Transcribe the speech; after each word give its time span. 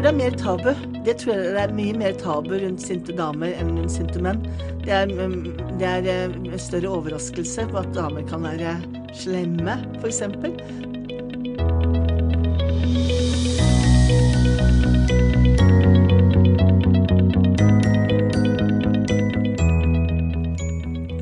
Tror 0.00 0.14
det 0.14 0.22
er 0.22 0.30
mer 0.30 0.36
tabu. 0.38 0.70
Det 1.04 1.14
tror 1.20 1.34
jeg 1.34 1.52
det 1.52 1.60
er 1.60 1.72
mye 1.76 1.96
mer 2.00 2.14
tabu 2.16 2.54
rundt 2.56 2.80
sinte 2.80 3.12
damer 3.12 3.50
enn 3.52 3.74
rundt 3.76 3.92
sinte 3.92 4.20
menn. 4.24 4.38
Det 4.80 4.94
er, 4.96 5.10
mm, 5.12 5.42
det 5.76 5.88
er 5.88 6.06
eh, 6.08 6.54
større 6.56 6.88
overraskelse 6.88 7.66
på 7.68 7.82
at 7.82 7.90
damer 7.92 8.24
kan 8.24 8.40
være 8.40 8.78
slemme, 9.12 9.74
f.eks. 10.00 10.22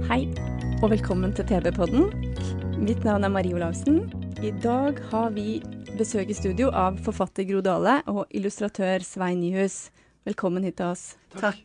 Hei, 0.07 0.21
og 0.85 0.93
velkommen 0.95 1.35
til 1.35 1.51
TV-podden. 1.51 2.07
Mitt 2.79 3.03
navn 3.03 3.27
er 3.27 3.35
Marie 3.41 3.59
Olavsen. 3.59 4.05
I 4.39 4.55
dag 4.63 5.03
har 5.11 5.35
vi 5.35 5.59
besøk 5.99 6.31
i 6.31 6.35
studio 6.37 6.69
av 6.71 6.99
forfatter 7.03 7.43
Gro 7.49 7.59
Dale 7.65 7.97
og 8.07 8.29
illustratør 8.31 9.03
Svein 9.03 9.41
Nyhus. 9.43 9.89
Velkommen 10.29 10.63
hit 10.63 10.77
til 10.79 10.93
oss. 10.93 11.17
Takk. 11.35 11.65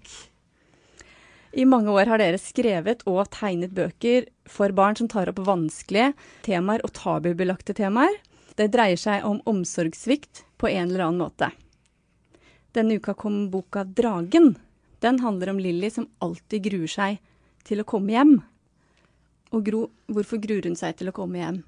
I 1.53 1.67
mange 1.69 1.93
år 1.93 2.09
har 2.09 2.17
dere 2.17 2.39
skrevet 2.41 3.03
og 3.09 3.27
tegnet 3.35 3.75
bøker 3.77 4.25
for 4.49 4.73
barn 4.73 4.97
som 4.97 5.09
tar 5.11 5.29
opp 5.29 5.41
vanskelige 5.45 6.15
temaer 6.47 6.81
og 6.81 6.95
tabubelagte 6.97 7.75
temaer. 7.77 8.15
Det 8.57 8.71
dreier 8.73 8.97
seg 8.97 9.27
om 9.27 9.41
omsorgssvikt 9.49 10.41
på 10.57 10.71
en 10.71 10.89
eller 10.89 11.05
annen 11.05 11.21
måte. 11.21 11.51
Denne 12.73 12.97
uka 12.97 13.13
kom 13.13 13.51
boka 13.53 13.83
'Dragen'. 13.85 14.55
Den 14.99 15.19
handler 15.19 15.53
om 15.53 15.61
Lilly 15.61 15.91
som 15.93 16.09
alltid 16.17 16.63
gruer 16.71 16.89
seg 16.89 17.21
til 17.69 17.83
å 17.83 17.85
komme 17.85 18.17
hjem. 18.17 18.33
Og 19.53 19.61
Gro, 19.65 19.83
hvorfor 20.09 20.41
gruer 20.41 20.65
hun 20.65 20.79
seg 20.79 20.97
til 20.97 21.13
å 21.13 21.15
komme 21.15 21.37
hjem? 21.37 21.61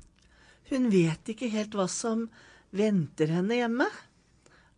Hun 0.73 0.89
vet 0.89 1.29
ikke 1.29 1.51
helt 1.53 1.77
hva 1.77 1.85
som 1.85 2.25
venter 2.73 3.31
henne 3.35 3.59
hjemme. 3.59 3.87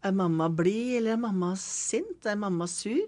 Er 0.04 0.14
mamma 0.16 0.50
blid, 0.54 0.98
eller 1.00 1.16
er 1.16 1.22
mamma 1.22 1.54
sint? 1.60 2.26
Er 2.26 2.38
mamma 2.40 2.68
sur? 2.70 3.06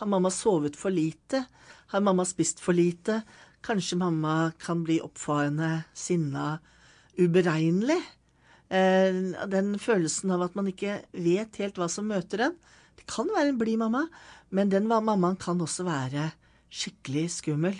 Har 0.00 0.08
mamma 0.10 0.30
sovet 0.32 0.76
for 0.78 0.94
lite? 0.94 1.44
Har 1.92 2.02
mamma 2.04 2.24
spist 2.26 2.60
for 2.60 2.76
lite? 2.76 3.20
Kanskje 3.62 3.98
mamma 4.00 4.52
kan 4.58 4.82
bli 4.82 4.98
oppfarende, 5.04 5.84
sinna, 5.94 6.56
uberegnelig? 7.20 8.00
Eh, 8.72 9.12
den 9.52 9.76
følelsen 9.78 10.32
av 10.34 10.48
at 10.48 10.54
man 10.58 10.70
ikke 10.72 11.02
vet 11.12 11.60
helt 11.60 11.78
hva 11.78 11.90
som 11.92 12.08
møter 12.08 12.48
en. 12.48 12.56
Det 12.96 13.06
kan 13.10 13.30
være 13.30 13.52
en 13.52 13.60
blid 13.60 13.78
mamma, 13.80 14.06
men 14.50 14.72
den 14.72 14.88
mammaen 14.90 15.36
kan 15.40 15.60
også 15.60 15.86
være 15.86 16.30
skikkelig 16.72 17.28
skummel. 17.36 17.76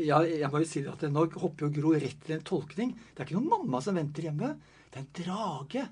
Ja, 0.00 0.22
jeg 0.24 0.48
må 0.48 0.62
jo 0.62 0.68
si 0.68 0.80
at 0.88 1.02
Nå 1.12 1.26
hopper 1.36 1.66
jo 1.66 1.72
Gro 1.74 1.92
rett 1.92 2.20
til 2.24 2.38
en 2.38 2.44
tolkning. 2.46 2.94
Det 3.12 3.20
er 3.20 3.28
ikke 3.28 3.36
noen 3.36 3.50
mamma 3.52 3.80
som 3.84 3.98
venter 3.98 4.28
hjemme. 4.30 4.54
Det 4.90 4.98
er 4.98 5.04
en 5.04 5.12
drage. 5.24 5.86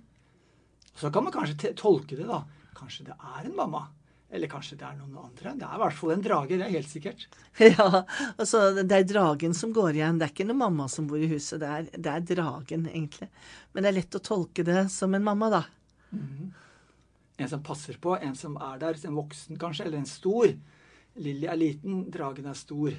Så 0.98 1.12
kan 1.14 1.24
man 1.24 1.34
kanskje 1.34 1.72
tolke 1.78 2.18
det, 2.18 2.26
da. 2.26 2.42
Kanskje 2.78 3.06
det 3.08 3.16
er 3.16 3.46
en 3.46 3.56
mamma. 3.56 3.86
Eller 4.30 4.50
kanskje 4.52 4.76
det 4.76 4.84
er 4.84 4.96
noen 4.98 5.16
andre. 5.22 5.54
Det 5.56 5.64
er 5.64 5.76
i 5.78 5.80
hvert 5.80 5.96
fall 5.96 6.12
en 6.12 6.24
drage. 6.24 6.56
Det 6.58 6.66
er 6.66 6.74
helt 6.74 6.90
sikkert. 6.90 7.28
Ja, 7.64 8.04
altså 8.36 8.60
det 8.76 8.94
er 8.94 9.06
dragen 9.08 9.54
som 9.56 9.72
går 9.74 9.96
igjen. 9.96 10.18
Det 10.20 10.26
er 10.26 10.34
ikke 10.34 10.46
noen 10.50 10.60
mamma 10.66 10.88
som 10.92 11.06
bor 11.08 11.22
i 11.22 11.30
huset. 11.30 11.62
Det 11.62 11.70
er, 11.76 11.88
det 11.94 12.12
er 12.12 12.26
dragen, 12.34 12.84
egentlig. 12.90 13.30
Men 13.72 13.86
det 13.86 13.92
er 13.92 13.98
lett 14.02 14.18
å 14.18 14.24
tolke 14.28 14.66
det 14.66 14.84
som 14.92 15.16
en 15.16 15.24
mamma, 15.24 15.48
da. 15.54 15.62
En 17.38 17.48
som 17.48 17.62
passer 17.64 17.96
på, 18.02 18.18
en 18.18 18.36
som 18.36 18.58
er 18.60 18.82
der. 18.82 19.00
En 19.08 19.16
voksen 19.16 19.58
kanskje, 19.60 19.88
eller 19.88 20.02
en 20.02 20.10
stor. 20.10 20.52
Lilly 21.18 21.48
er 21.48 21.58
liten, 21.58 22.04
dragen 22.12 22.50
er 22.50 22.58
stor. 22.58 22.98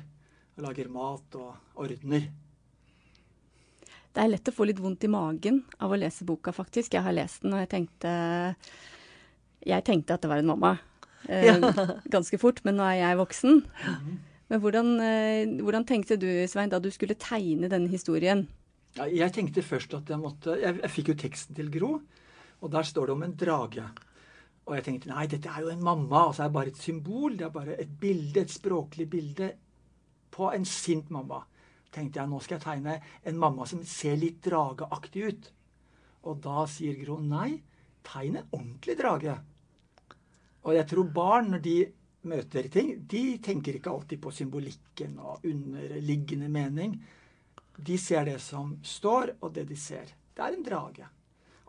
Og 0.56 0.66
lager 0.66 0.90
mat 0.92 1.40
og 1.40 1.84
ordner. 1.86 2.26
Det 4.20 4.26
er 4.26 4.34
lett 4.34 4.50
å 4.52 4.52
få 4.52 4.66
litt 4.68 4.80
vondt 4.84 5.06
i 5.08 5.10
magen 5.12 5.62
av 5.80 5.94
å 5.96 5.98
lese 6.00 6.26
boka, 6.28 6.52
faktisk. 6.52 6.92
Jeg 6.92 7.06
har 7.06 7.14
lest 7.16 7.46
den, 7.46 7.54
og 7.56 7.62
jeg 7.62 7.70
tenkte 7.72 8.10
Jeg 9.64 9.86
tenkte 9.88 10.18
at 10.18 10.26
det 10.26 10.28
var 10.28 10.42
en 10.42 10.50
mamma 10.50 10.74
eh, 11.32 11.56
ganske 12.16 12.36
fort, 12.42 12.60
men 12.68 12.76
nå 12.76 12.84
er 12.84 12.98
jeg 13.00 13.20
voksen. 13.22 13.62
Men 14.52 14.60
hvordan, 14.60 14.90
eh, 15.06 15.54
hvordan 15.64 15.88
tenkte 15.88 16.18
du, 16.20 16.28
Svein, 16.52 16.68
da 16.68 16.82
du 16.84 16.90
skulle 16.92 17.16
tegne 17.16 17.70
denne 17.72 17.88
historien? 17.88 18.44
Ja, 18.98 19.08
jeg 19.08 19.32
tenkte 19.38 19.64
først 19.64 19.96
at 19.96 20.12
jeg 20.12 20.20
måtte 20.20 20.58
jeg, 20.60 20.82
jeg 20.82 20.94
fikk 20.98 21.14
jo 21.14 21.18
teksten 21.24 21.56
til 21.56 21.72
Gro, 21.72 21.94
og 22.60 22.76
der 22.76 22.92
står 22.92 23.08
det 23.08 23.16
om 23.16 23.24
en 23.24 23.40
drage. 23.40 23.86
Og 24.68 24.76
jeg 24.76 24.88
tenkte 24.90 25.14
nei, 25.14 25.30
dette 25.32 25.48
er 25.48 25.64
jo 25.64 25.72
en 25.72 25.86
mamma, 25.86 26.26
altså 26.26 26.44
Det 26.44 26.50
er 26.50 26.58
bare 26.60 26.74
et 26.76 26.84
symbol. 26.84 27.40
Det 27.40 27.48
er 27.48 27.56
bare 27.56 27.80
et 27.80 27.96
bilde, 28.04 28.44
et 28.44 28.52
språklig 28.52 29.08
bilde 29.16 29.54
på 30.36 30.52
en 30.52 30.68
sint 30.68 31.08
mamma. 31.08 31.40
Tenkte 31.94 32.22
jeg 32.22 32.30
nå 32.30 32.40
skal 32.44 32.58
jeg 32.58 32.66
tegne 32.66 32.98
en 33.28 33.40
mamma 33.40 33.66
som 33.70 33.82
ser 33.88 34.20
litt 34.20 34.42
drageaktig 34.46 35.24
ut. 35.30 35.48
Og 36.30 36.42
da 36.44 36.66
sier 36.70 36.98
Gro 37.00 37.20
nei, 37.24 37.62
tegn 38.06 38.40
en 38.40 38.52
ordentlig 38.52 38.98
drage. 39.00 39.38
Og 40.68 40.76
jeg 40.76 40.88
tror 40.92 41.14
barn, 41.16 41.54
når 41.54 41.64
de 41.64 41.78
møter 42.30 42.68
ting, 42.72 42.92
de 43.08 43.24
tenker 43.44 43.78
ikke 43.78 43.94
alltid 43.94 44.22
på 44.22 44.34
symbolikken 44.36 45.16
og 45.24 45.46
underliggende 45.48 46.50
mening. 46.52 46.98
De 47.80 47.98
ser 47.98 48.28
det 48.28 48.40
som 48.44 48.76
står, 48.84 49.38
og 49.40 49.54
det 49.56 49.70
de 49.70 49.78
ser. 49.80 50.12
Det 50.36 50.44
er 50.44 50.58
en 50.58 50.66
drage. 50.66 51.08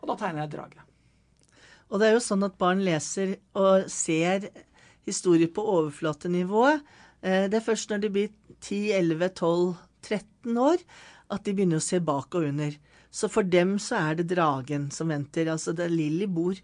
Og 0.01 0.09
da 0.09 0.17
tegner 0.19 0.43
jeg 0.43 0.53
drage. 0.57 0.83
Og 1.91 1.99
det 1.99 2.07
er 2.07 2.15
jo 2.15 2.23
sånn 2.23 2.43
at 2.47 2.59
barn 2.59 2.83
leser 2.83 3.37
og 3.59 3.87
ser 3.91 4.49
historier 5.07 5.49
på 5.51 5.63
overflatenivå. 5.77 6.65
Eh, 7.21 7.47
Det 7.49 7.57
er 7.59 7.67
først 7.67 7.89
når 7.89 8.01
de 8.01 8.09
blir 8.09 8.29
10-11-12-13 10.01 10.59
år 10.61 10.83
at 11.31 11.45
de 11.45 11.55
begynner 11.55 11.79
å 11.79 11.85
se 11.85 11.99
bak 12.03 12.35
og 12.35 12.47
under. 12.49 12.75
Så 13.11 13.27
for 13.31 13.47
dem 13.47 13.77
så 13.79 13.99
er 13.99 14.19
det 14.19 14.29
dragen 14.31 14.89
som 14.91 15.11
venter. 15.11 15.49
Altså 15.51 15.73
er 15.75 15.91
Lilly 15.91 16.27
bor 16.27 16.57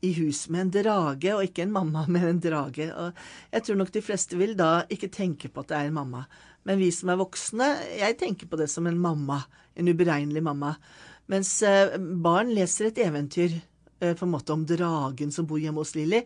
i 0.00 0.12
hus 0.14 0.44
med 0.46 0.68
en 0.68 0.72
drage, 0.76 1.32
og 1.34 1.42
ikke 1.42 1.64
en 1.64 1.74
mamma 1.74 2.04
med 2.14 2.26
en 2.28 2.42
drage. 2.42 2.90
Og 2.94 3.18
jeg 3.52 3.66
tror 3.66 3.80
nok 3.80 3.94
de 3.94 4.04
fleste 4.04 4.38
vil 4.38 4.54
da 4.58 4.84
ikke 4.90 5.10
tenke 5.14 5.50
på 5.50 5.64
at 5.64 5.72
det 5.72 5.78
er 5.78 5.90
en 5.90 5.98
mamma. 5.98 6.26
Men 6.66 6.80
vi 6.82 6.90
som 6.94 7.10
er 7.10 7.20
voksne, 7.20 7.70
jeg 7.98 8.18
tenker 8.20 8.50
på 8.50 8.58
det 8.60 8.68
som 8.70 8.86
en 8.86 8.98
mamma. 8.98 9.42
En 9.78 9.90
uberegnelig 9.90 10.42
mamma. 10.44 10.76
Mens 11.30 11.50
eh, 11.66 11.98
barn 11.98 12.50
leser 12.54 12.88
et 12.88 13.02
eventyr 13.04 13.52
eh, 13.54 14.14
på 14.16 14.26
en 14.26 14.32
måte 14.32 14.54
om 14.54 14.64
dragen 14.66 15.32
som 15.34 15.46
bor 15.46 15.60
hjemme 15.60 15.82
hos 15.82 15.94
Lilly. 15.98 16.22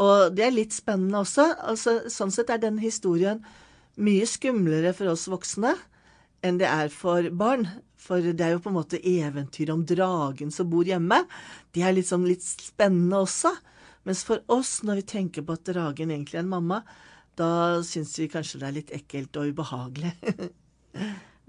Og 0.00 0.32
det 0.36 0.46
er 0.46 0.56
litt 0.56 0.76
spennende 0.76 1.22
også. 1.22 1.46
Altså, 1.70 2.00
sånn 2.12 2.32
sett 2.34 2.52
er 2.52 2.60
den 2.62 2.80
historien 2.82 3.44
mye 4.00 4.26
skumlere 4.28 4.92
for 4.96 5.12
oss 5.12 5.28
voksne 5.30 5.74
enn 6.46 6.60
det 6.60 6.68
er 6.68 6.90
for 6.92 7.26
barn. 7.36 7.66
For 8.00 8.24
det 8.24 8.40
er 8.40 8.54
jo 8.54 8.62
på 8.64 8.70
en 8.72 8.78
måte 8.78 9.00
eventyr 9.04 9.72
om 9.74 9.84
dragen 9.86 10.52
som 10.54 10.70
bor 10.72 10.88
hjemme. 10.88 11.22
Det 11.74 11.84
er 11.84 11.96
liksom 11.96 12.24
litt 12.28 12.44
spennende 12.44 13.20
også. 13.26 13.52
Mens 14.08 14.24
for 14.24 14.40
oss, 14.48 14.78
når 14.86 15.02
vi 15.02 15.08
tenker 15.14 15.44
på 15.44 15.58
at 15.58 15.68
dragen 15.68 16.12
egentlig 16.12 16.38
er 16.38 16.44
en 16.46 16.54
mamma, 16.54 16.80
da 17.36 17.80
syns 17.86 18.16
vi 18.18 18.30
kanskje 18.32 18.62
det 18.62 18.68
er 18.68 18.76
litt 18.78 18.94
ekkelt 18.96 19.36
og 19.40 19.52
ubehagelig. 19.52 20.14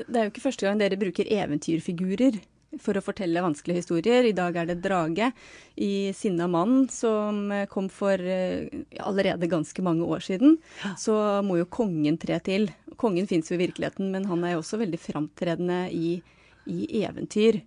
Det 0.01 0.17
er 0.17 0.23
jo 0.25 0.31
ikke 0.31 0.41
første 0.41 0.65
gang 0.65 0.79
dere 0.79 0.97
bruker 0.97 1.27
eventyrfigurer 1.29 2.39
for 2.79 2.95
å 2.95 3.03
fortelle 3.03 3.43
vanskelige 3.43 3.81
historier. 3.81 4.27
I 4.27 4.35
dag 4.37 4.55
er 4.55 4.69
det 4.69 4.81
Drage 4.83 5.31
i 5.75 6.13
'Sinna 6.15 6.47
mann', 6.47 6.87
som 6.89 7.51
eh, 7.51 7.67
kom 7.67 7.89
for 7.89 8.15
eh, 8.15 8.67
allerede 8.99 9.51
ganske 9.51 9.81
mange 9.83 10.05
år 10.07 10.23
siden. 10.23 10.57
Så 10.97 11.13
må 11.43 11.57
jo 11.59 11.65
kongen 11.65 12.17
tre 12.17 12.39
til. 12.39 12.69
Kongen 12.95 13.27
fins 13.27 13.51
jo 13.51 13.57
i 13.57 13.65
virkeligheten, 13.67 14.11
men 14.11 14.25
han 14.25 14.43
er 14.43 14.55
jo 14.55 14.63
også 14.63 14.79
veldig 14.79 14.99
framtredende 14.99 15.89
i, 15.91 16.21
i 16.65 17.03
eventyr. 17.03 17.61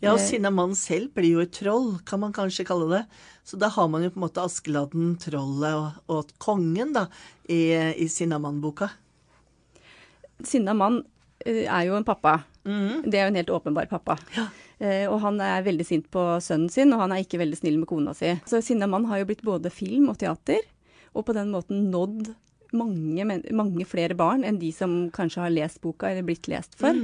Ja, 0.00 0.12
og 0.12 0.20
sinna 0.20 0.50
mann 0.52 0.74
selv 0.76 1.10
blir 1.16 1.36
jo 1.36 1.42
et 1.44 1.54
troll, 1.56 1.98
kan 2.08 2.20
man 2.22 2.34
kanskje 2.36 2.66
kalle 2.68 2.86
det. 2.90 3.02
Så 3.44 3.58
da 3.60 3.68
har 3.72 3.88
man 3.88 4.04
jo 4.04 4.12
på 4.12 4.20
en 4.20 4.24
måte 4.26 4.44
Askeladden, 4.44 5.16
trollet 5.20 5.76
og, 5.76 5.98
og 6.12 6.32
kongen, 6.42 6.94
da, 6.96 7.06
i, 7.48 7.72
i 7.74 8.08
Sinnamann-boka. 8.08 8.90
Sinna 10.44 10.74
mann 10.76 11.02
eh, 11.44 11.64
er 11.64 11.88
jo 11.88 11.96
en 11.98 12.06
pappa. 12.08 12.40
Det 13.06 13.18
er 13.18 13.26
jo 13.26 13.32
en 13.32 13.38
helt 13.40 13.52
åpenbar 13.54 13.88
pappa. 13.90 14.18
Eh, 14.78 15.06
og 15.08 15.20
han 15.22 15.38
er 15.40 15.64
veldig 15.64 15.86
sint 15.88 16.08
på 16.12 16.22
sønnen 16.44 16.68
sin, 16.72 16.92
og 16.92 17.04
han 17.04 17.14
er 17.14 17.22
ikke 17.22 17.40
veldig 17.40 17.60
snill 17.60 17.78
med 17.80 17.88
kona 17.88 18.12
si. 18.16 18.34
Så 18.48 18.60
Sinna 18.64 18.88
mann 18.90 19.06
har 19.10 19.22
jo 19.22 19.28
blitt 19.30 19.44
både 19.46 19.72
film 19.72 20.10
og 20.12 20.18
teater, 20.20 20.66
og 21.16 21.24
på 21.28 21.36
den 21.36 21.52
måten 21.54 21.86
nådd 21.92 22.34
mange, 22.76 23.24
mange 23.54 23.86
flere 23.88 24.16
barn 24.18 24.44
enn 24.44 24.58
de 24.60 24.72
som 24.74 25.06
kanskje 25.14 25.44
har 25.44 25.54
lest 25.54 25.80
boka 25.84 26.10
eller 26.10 26.26
blitt 26.26 26.48
lest 26.50 26.74
for. 26.78 26.96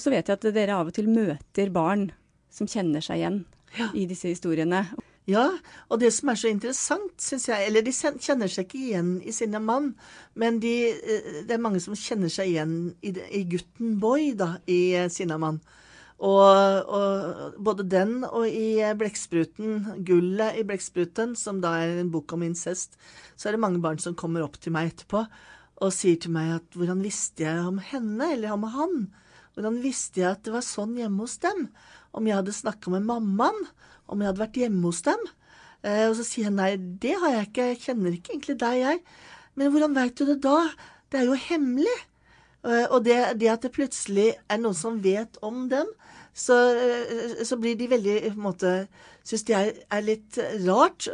Så 0.00 0.12
vet 0.12 0.28
jeg 0.28 0.38
at 0.38 0.48
dere 0.56 0.78
av 0.80 0.90
og 0.90 0.96
til 0.96 1.08
møter 1.12 1.70
barn 1.72 2.08
som 2.52 2.68
kjenner 2.68 3.04
seg 3.04 3.20
igjen 3.20 3.42
ja. 3.76 3.90
i 3.94 4.06
disse 4.08 4.32
historiene. 4.32 4.86
Ja, 5.26 5.48
og 5.90 5.98
det 5.98 6.12
som 6.14 6.30
er 6.30 6.38
så 6.38 6.50
interessant, 6.52 7.16
syns 7.18 7.48
jeg 7.48 7.66
Eller 7.66 7.82
de 7.82 7.90
kjenner 7.90 8.46
seg 8.46 8.68
ikke 8.68 8.78
igjen 8.78 9.16
i 9.26 9.32
sine 9.34 9.58
mann, 9.58 9.96
men 10.38 10.60
de, 10.62 10.74
eh, 10.94 11.40
det 11.48 11.56
er 11.56 11.62
mange 11.62 11.80
som 11.82 11.98
kjenner 11.98 12.30
seg 12.30 12.52
igjen 12.52 12.76
i, 13.02 13.10
i 13.10 13.42
gutten 13.50 13.96
Boy 14.02 14.30
da, 14.38 14.54
i 14.70 14.94
sine 15.10 15.38
mann. 15.42 15.58
Og, 16.16 16.86
og, 16.88 17.56
både 17.60 17.84
den 17.90 18.22
og 18.24 18.46
i 18.48 18.80
Blekkspruten, 18.96 19.98
'Gullet 20.00 20.56
i 20.56 20.64
blekkspruten', 20.64 21.34
som 21.36 21.60
da 21.60 21.74
er 21.82 21.98
en 22.00 22.10
bok 22.10 22.32
om 22.32 22.46
incest, 22.46 22.96
så 23.36 23.48
er 23.48 23.52
det 23.52 23.60
mange 23.60 23.82
barn 23.84 23.98
som 24.00 24.16
kommer 24.16 24.46
opp 24.46 24.56
til 24.56 24.72
meg 24.72 24.94
etterpå 24.94 25.26
og 25.76 25.92
sier 25.92 26.16
til 26.16 26.32
meg 26.32 26.54
at 26.54 26.70
'hvordan 26.72 27.02
visste 27.04 27.44
jeg 27.44 27.66
om 27.66 27.78
henne, 27.78 28.32
eller 28.32 28.52
om 28.52 28.62
han'? 28.62 29.10
Hvordan 29.54 29.82
visste 29.82 30.20
jeg 30.20 30.30
at 30.30 30.42
det 30.44 30.52
var 30.52 30.64
sånn 30.64 30.96
hjemme 30.96 31.24
hos 31.24 31.36
dem? 31.38 31.68
Om 32.12 32.28
jeg 32.28 32.38
hadde 32.38 32.54
snakka 32.54 32.92
med 32.94 33.08
mammaen? 33.08 33.66
om 34.10 34.22
jeg 34.22 34.30
hadde 34.30 34.42
vært 34.42 34.60
hjemme 34.60 34.84
hos 34.88 35.02
dem. 35.06 35.22
Eh, 35.86 36.04
og 36.08 36.16
så 36.18 36.26
sier 36.26 36.48
jeg 36.48 36.56
nei, 36.56 36.72
det 37.02 37.14
har 37.22 37.34
jeg 37.34 37.48
ikke, 37.48 37.70
jeg 37.72 37.80
kjenner 37.84 38.16
ikke 38.16 38.34
egentlig 38.34 38.58
deg, 38.62 38.82
jeg. 38.82 39.00
Men 39.56 39.72
hvordan 39.72 39.96
veit 39.96 40.18
du 40.18 40.26
det 40.28 40.38
da? 40.44 40.58
Det 41.10 41.20
er 41.20 41.30
jo 41.30 41.40
hemmelig. 41.46 41.96
Eh, 42.66 42.86
og 42.86 43.02
det, 43.06 43.18
det, 43.40 43.50
at 43.52 43.66
det 43.66 43.74
plutselig 43.76 44.32
er 44.52 44.62
noen 44.62 44.78
som 44.78 45.00
vet 45.02 45.38
om 45.46 45.66
dem, 45.72 45.90
så, 46.36 46.56
eh, 46.76 47.42
så 47.48 47.58
blir 47.60 47.78
de 47.78 47.90
veldig 47.94 48.16
på 48.28 48.34
en 48.34 48.48
måte 48.50 48.78
Syns 49.26 49.42
de 49.42 49.54
er, 49.58 50.02
litt 50.06 50.36
rart. 50.62 51.08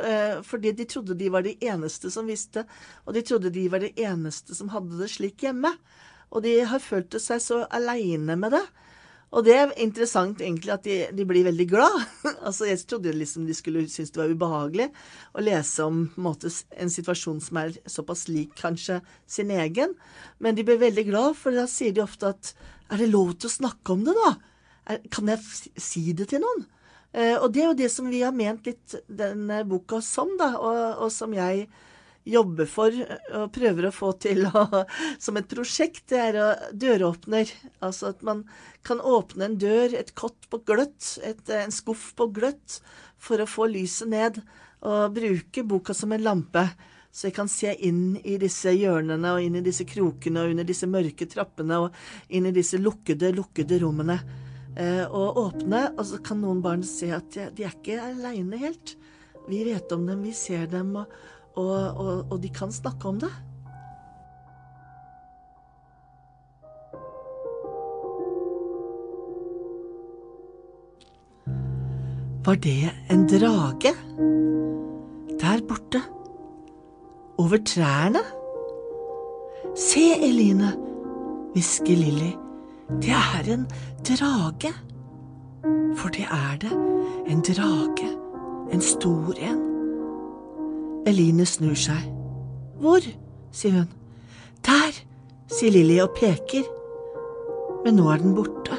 Fordi 0.45 0.75
de 0.77 0.85
trodde 0.85 1.15
de 1.17 1.31
var 1.33 1.47
de 1.47 1.55
eneste 1.65 2.11
som 2.13 2.27
visste. 2.29 2.67
Og 3.09 3.15
de 3.17 3.23
trodde 3.25 3.49
de 3.49 3.63
var 3.73 3.81
de 3.81 3.89
eneste 4.05 4.53
som 4.53 4.69
hadde 4.69 4.99
det 4.99 5.09
slik 5.09 5.47
hjemme. 5.47 5.71
Og 6.29 6.45
de 6.45 6.59
har 6.69 6.85
følt 6.85 7.17
seg 7.17 7.41
så 7.41 7.63
aleine 7.73 8.37
med 8.37 8.53
det. 8.53 8.61
Og 9.33 9.47
det 9.47 9.55
er 9.57 9.71
interessant 9.81 10.43
egentlig 10.45 10.75
at 10.75 10.85
de, 10.85 10.97
de 11.17 11.25
blir 11.29 11.47
veldig 11.47 11.67
glad. 11.71 11.95
altså 12.47 12.69
Jeg 12.69 12.83
trodde 12.85 13.15
liksom 13.17 13.47
de 13.49 13.57
skulle 13.57 13.87
synes 13.89 14.13
det 14.13 14.21
var 14.21 14.35
ubehagelig 14.35 14.91
å 15.33 15.45
lese 15.45 15.87
om 15.89 16.03
en, 16.05 16.25
måte, 16.27 16.53
en 16.77 16.93
situasjon 16.93 17.41
som 17.41 17.63
er 17.63 17.73
såpass 17.89 18.27
lik 18.29 18.53
kanskje 18.61 19.01
sin 19.25 19.53
egen. 19.55 19.97
Men 20.39 20.59
de 20.59 20.67
blir 20.69 20.83
veldig 20.83 21.07
glad, 21.09 21.39
for 21.41 21.57
da 21.57 21.65
sier 21.71 21.97
de 21.97 22.05
ofte 22.05 22.35
at 22.35 22.53
er 22.93 23.01
det 23.01 23.09
lov 23.09 23.33
til 23.39 23.49
å 23.49 23.57
snakke 23.57 23.97
om 23.97 24.05
det, 24.05 24.17
da? 24.19 24.35
Er, 24.93 25.01
kan 25.15 25.31
jeg 25.31 25.81
si 25.81 26.11
det 26.17 26.29
til 26.33 26.43
noen? 26.45 26.67
Eh, 27.13 27.37
og 27.39 27.53
det 27.55 27.63
er 27.63 27.71
jo 27.71 27.79
det 27.79 27.89
som 27.93 28.09
vi 28.13 28.21
har 28.25 28.37
ment 28.37 28.69
litt 28.69 28.99
denne 29.09 29.63
boka 29.69 30.03
som, 30.05 30.29
da, 30.41 30.53
og, 30.61 31.07
og 31.07 31.13
som 31.15 31.33
jeg 31.37 31.71
jobber 32.29 32.69
for 32.71 32.95
og 33.35 33.51
prøver 33.55 33.89
å 33.89 33.95
få 33.95 34.13
til 34.23 34.47
å, 34.47 34.65
som 35.25 35.39
et 35.39 35.49
prosjekt, 35.51 36.05
det 36.13 36.21
er 36.21 36.39
å 36.41 36.49
døråpner. 36.73 37.51
Altså 37.83 38.13
at 38.13 38.23
man 38.27 38.45
kan 38.87 39.03
åpne 39.03 39.49
en 39.49 39.59
dør, 39.61 39.97
et 39.99 40.15
kott 40.19 40.49
på 40.51 40.63
gløtt, 40.69 41.17
et, 41.27 41.43
en 41.51 41.75
skuff 41.75 42.13
på 42.19 42.29
gløtt, 42.35 42.81
for 43.23 43.43
å 43.43 43.49
få 43.49 43.69
lyset 43.71 44.11
ned. 44.13 44.43
Og 44.83 45.15
bruke 45.15 45.63
boka 45.63 45.95
som 45.95 46.11
en 46.15 46.25
lampe, 46.25 46.65
så 47.13 47.29
jeg 47.29 47.37
kan 47.37 47.51
se 47.51 47.75
inn 47.87 48.17
i 48.25 48.39
disse 48.41 48.73
hjørnene 48.73 49.35
og 49.35 49.45
inn 49.45 49.59
i 49.61 49.65
disse 49.65 49.85
krokene 49.87 50.43
og 50.43 50.55
under 50.55 50.67
disse 50.67 50.89
mørke 50.89 51.29
trappene 51.29 51.83
og 51.85 52.33
inn 52.33 52.49
i 52.49 52.55
disse 52.57 52.81
lukkede, 52.81 53.35
lukkede 53.37 53.79
rommene. 53.83 54.17
Eh, 54.81 55.05
og 55.05 55.37
åpne, 55.37 55.85
og 55.99 56.07
så 56.09 56.23
kan 56.25 56.41
noen 56.41 56.63
barn 56.65 56.83
se 56.89 57.11
at 57.13 57.37
de 57.53 57.67
er 57.67 57.77
ikke 57.77 58.01
aleine 58.01 58.57
helt. 58.63 58.97
Vi 59.45 59.61
vet 59.67 59.93
om 59.93 60.07
dem, 60.09 60.23
vi 60.25 60.33
ser 60.33 60.65
dem. 60.73 60.97
og 60.97 61.13
og, 61.55 61.97
og, 61.97 62.27
og 62.31 62.43
de 62.43 62.49
kan 62.49 62.73
snakke 62.73 63.09
om 63.09 63.21
det. 63.21 63.31
Var 72.45 72.55
det 72.55 72.91
en 73.11 73.27
drage? 73.29 73.93
Der 75.41 75.67
borte. 75.69 76.03
Over 77.39 77.57
trærne? 77.67 78.19
Se, 79.77 80.01
Eline, 80.23 80.73
hvisker 81.53 81.97
Lilly. 81.97 82.33
Det 83.03 83.11
er 83.11 83.53
en 83.55 83.67
drage. 84.09 84.73
For 85.97 86.09
det 86.09 86.27
er 86.31 86.57
det. 86.61 86.73
En 87.27 87.41
drage. 87.41 88.11
En 88.73 88.81
stor 88.81 89.35
en. 89.39 89.72
Eline 91.09 91.47
snur 91.49 91.77
seg. 91.79 92.05
Hvor? 92.83 93.03
sier 93.53 93.83
hun. 93.83 93.89
Der, 94.65 94.95
sier 95.53 95.75
Lilly 95.75 95.99
og 96.03 96.15
peker. 96.17 96.65
Men 97.85 97.99
nå 97.99 98.07
er 98.13 98.23
den 98.23 98.37
borte. 98.37 98.79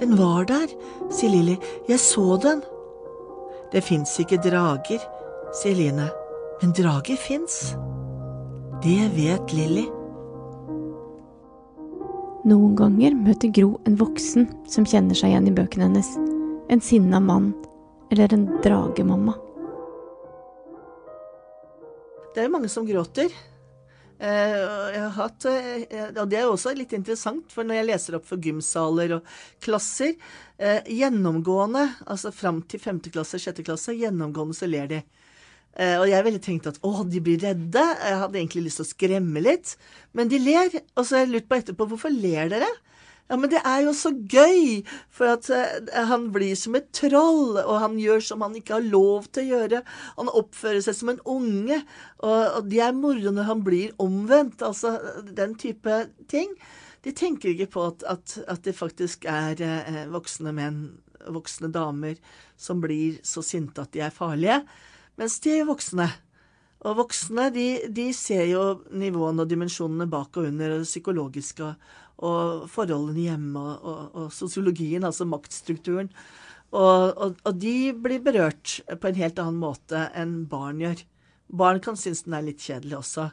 Den 0.00 0.16
var 0.18 0.48
der, 0.48 0.72
sier 1.12 1.32
Lilly. 1.32 1.56
Jeg 1.88 2.02
så 2.02 2.34
den. 2.42 2.64
Det 3.70 3.84
fins 3.86 4.16
ikke 4.18 4.40
drager, 4.42 5.02
sier 5.54 5.78
Line. 5.78 6.08
Men 6.60 6.74
drager 6.76 7.18
fins. 7.20 7.74
Det 8.82 8.98
vet 9.14 9.54
Lilly. 9.54 9.86
Noen 12.50 12.72
ganger 12.76 13.14
møter 13.14 13.52
Gro 13.52 13.74
en 13.86 13.98
voksen 14.00 14.48
som 14.68 14.86
kjenner 14.88 15.16
seg 15.16 15.34
igjen 15.34 15.50
i 15.50 15.54
bøkene 15.54 15.90
hennes. 15.90 16.08
En 16.72 16.82
sinna 16.82 17.20
mann 17.20 17.52
eller 18.10 18.32
en 18.34 18.48
dragemamma. 18.64 19.36
Det 22.30 22.42
er 22.42 22.46
jo 22.46 22.54
mange 22.54 22.70
som 22.70 22.86
gråter. 22.86 23.32
Eh, 24.20 25.08
hatt, 25.16 25.44
eh, 25.48 26.10
og 26.12 26.28
Det 26.28 26.36
er 26.36 26.44
jo 26.44 26.52
også 26.52 26.74
litt 26.76 26.92
interessant, 26.92 27.48
for 27.50 27.64
når 27.64 27.78
jeg 27.78 27.86
leser 27.88 28.16
opp 28.18 28.26
for 28.28 28.36
gymsaler 28.36 29.14
og 29.16 29.30
klasser 29.64 30.12
eh, 30.60 30.84
Gjennomgående, 30.84 31.86
altså 32.04 32.30
fram 32.30 32.60
til 32.68 32.82
femte 32.82 33.10
klasse, 33.10 33.40
sjette 33.40 33.64
klasse, 33.64 33.96
gjennomgående 33.96 34.58
så 34.58 34.68
ler 34.68 34.92
de. 34.92 35.00
Og 35.80 36.08
jeg 36.10 36.24
ville 36.26 36.40
tenkt 36.42 36.66
at 36.66 36.80
å, 36.82 37.04
de 37.06 37.20
blir 37.22 37.38
redde. 37.38 37.80
Jeg 37.80 38.16
hadde 38.18 38.38
egentlig 38.40 38.64
lyst 38.64 38.80
til 38.80 38.84
å 38.84 38.88
skremme 38.88 39.40
litt. 39.40 39.76
Men 40.18 40.28
de 40.28 40.40
ler. 40.42 40.72
Og 40.98 41.06
så 41.06 41.14
har 41.14 41.22
jeg 41.22 41.30
lurt 41.30 41.46
på 41.48 41.60
etterpå 41.60 41.86
hvorfor 41.92 42.10
ler 42.10 42.50
dere? 42.50 42.66
Ja, 43.30 43.36
men 43.38 43.50
det 43.52 43.60
er 43.62 43.84
jo 43.84 43.92
så 43.94 44.10
gøy! 44.10 44.80
For 45.14 45.30
at 45.30 45.46
uh, 45.54 46.06
han 46.10 46.28
blir 46.34 46.56
som 46.58 46.74
et 46.74 46.88
troll, 46.96 47.60
og 47.62 47.76
han 47.78 47.94
gjør 48.02 48.24
som 48.26 48.42
han 48.42 48.56
ikke 48.58 48.80
har 48.80 48.88
lov 48.90 49.28
til 49.30 49.44
å 49.46 49.60
gjøre. 49.60 49.82
Han 50.16 50.32
oppfører 50.34 50.82
seg 50.82 50.96
som 50.98 51.12
en 51.12 51.20
unge, 51.30 51.78
og, 52.18 52.40
og 52.58 52.70
de 52.72 52.80
er 52.82 52.96
moro 52.96 53.30
når 53.30 53.46
han 53.46 53.62
blir 53.66 53.94
omvendt. 54.02 54.64
Altså 54.66 54.96
den 55.30 55.54
type 55.62 56.00
ting. 56.32 56.56
De 57.06 57.14
tenker 57.16 57.54
ikke 57.54 57.70
på 57.76 57.84
at, 57.92 58.02
at, 58.10 58.34
at 58.50 58.66
det 58.66 58.74
faktisk 58.76 59.28
er 59.30 59.62
uh, 59.62 60.02
voksne 60.10 60.50
menn, 60.56 60.82
voksne 61.30 61.70
damer, 61.70 62.18
som 62.58 62.82
blir 62.82 63.22
så 63.22 63.44
sinte 63.46 63.86
at 63.86 63.94
de 63.94 64.02
er 64.02 64.16
farlige. 64.16 64.58
Mens 65.20 65.38
de 65.44 65.54
er 65.60 65.70
voksne. 65.70 66.08
Og 66.88 66.96
voksne 66.96 67.46
de, 67.54 67.68
de 67.92 68.10
ser 68.16 68.46
jo 68.48 68.80
nivåene 68.96 69.44
og 69.44 69.50
dimensjonene 69.50 70.08
bak 70.10 70.34
og 70.40 70.48
under, 70.48 70.74
og 70.74 70.82
det 70.82 70.88
psykologiske 70.88 71.66
og 71.66 71.98
forholdene 72.20 73.26
hjemme 73.30 73.60
og, 73.60 73.84
og, 73.88 74.00
og 74.14 74.32
sosiologien, 74.34 75.04
altså 75.06 75.26
maktstrukturen. 75.28 76.10
Og, 76.70 77.22
og, 77.42 77.54
de 77.58 77.90
blir 77.98 78.22
berørt 78.22 78.78
på 78.86 79.10
en 79.10 79.18
helt 79.18 79.40
annen 79.42 79.58
måte 79.58 80.06
enn 80.18 80.44
barn 80.50 80.82
gjør. 80.82 81.00
Barn 81.50 81.80
kan 81.82 81.98
synes 81.98 82.22
den 82.26 82.36
er 82.38 82.46
litt 82.46 82.62
kjedelig 82.62 83.00
også. 83.00 83.30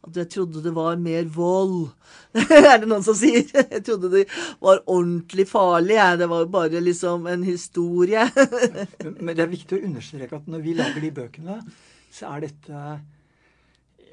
At 0.00 0.16
jeg 0.16 0.30
trodde 0.32 0.62
det 0.64 0.72
var 0.74 0.96
mer 0.98 1.28
vold. 1.30 1.92
er 2.40 2.80
det 2.80 2.88
noen 2.88 3.04
som 3.04 3.14
sier? 3.18 3.44
Jeg 3.44 3.84
trodde 3.86 4.10
det 4.14 4.24
var 4.64 4.82
ordentlig 4.86 5.46
farlig. 5.50 5.98
jeg. 5.98 6.18
Det 6.22 6.30
var 6.32 6.50
bare 6.50 6.82
liksom 6.82 7.28
en 7.30 7.44
historie. 7.46 8.26
Men 9.24 9.34
det 9.36 9.44
er 9.44 9.52
viktig 9.52 9.78
å 9.78 9.86
understreke 9.90 10.40
at 10.40 10.50
når 10.50 10.64
vi 10.64 10.76
lager 10.80 11.04
de 11.04 11.14
bøkene, 11.20 11.60
så 12.10 12.32
er 12.32 12.48
dette 12.48 12.84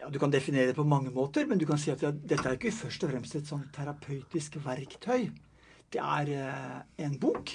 ja, 0.08 0.12
Du 0.12 0.20
kan 0.20 0.32
definere 0.32 0.72
det 0.72 0.76
på 0.76 0.88
mange 0.88 1.12
måter, 1.12 1.46
men 1.46 1.60
du 1.60 1.66
kan 1.68 1.78
si 1.78 1.92
at 1.92 2.02
ja, 2.02 2.12
dette 2.12 2.48
er 2.48 2.56
ikke 2.56 2.72
først 2.72 3.04
og 3.04 3.12
fremst 3.12 3.36
et 3.36 3.48
sånn 3.50 3.66
terapeutisk 3.76 4.56
verktøy. 4.64 5.28
Det 5.92 6.00
er 6.00 6.32
eh, 6.32 6.78
en 7.04 7.18
bok. 7.20 7.52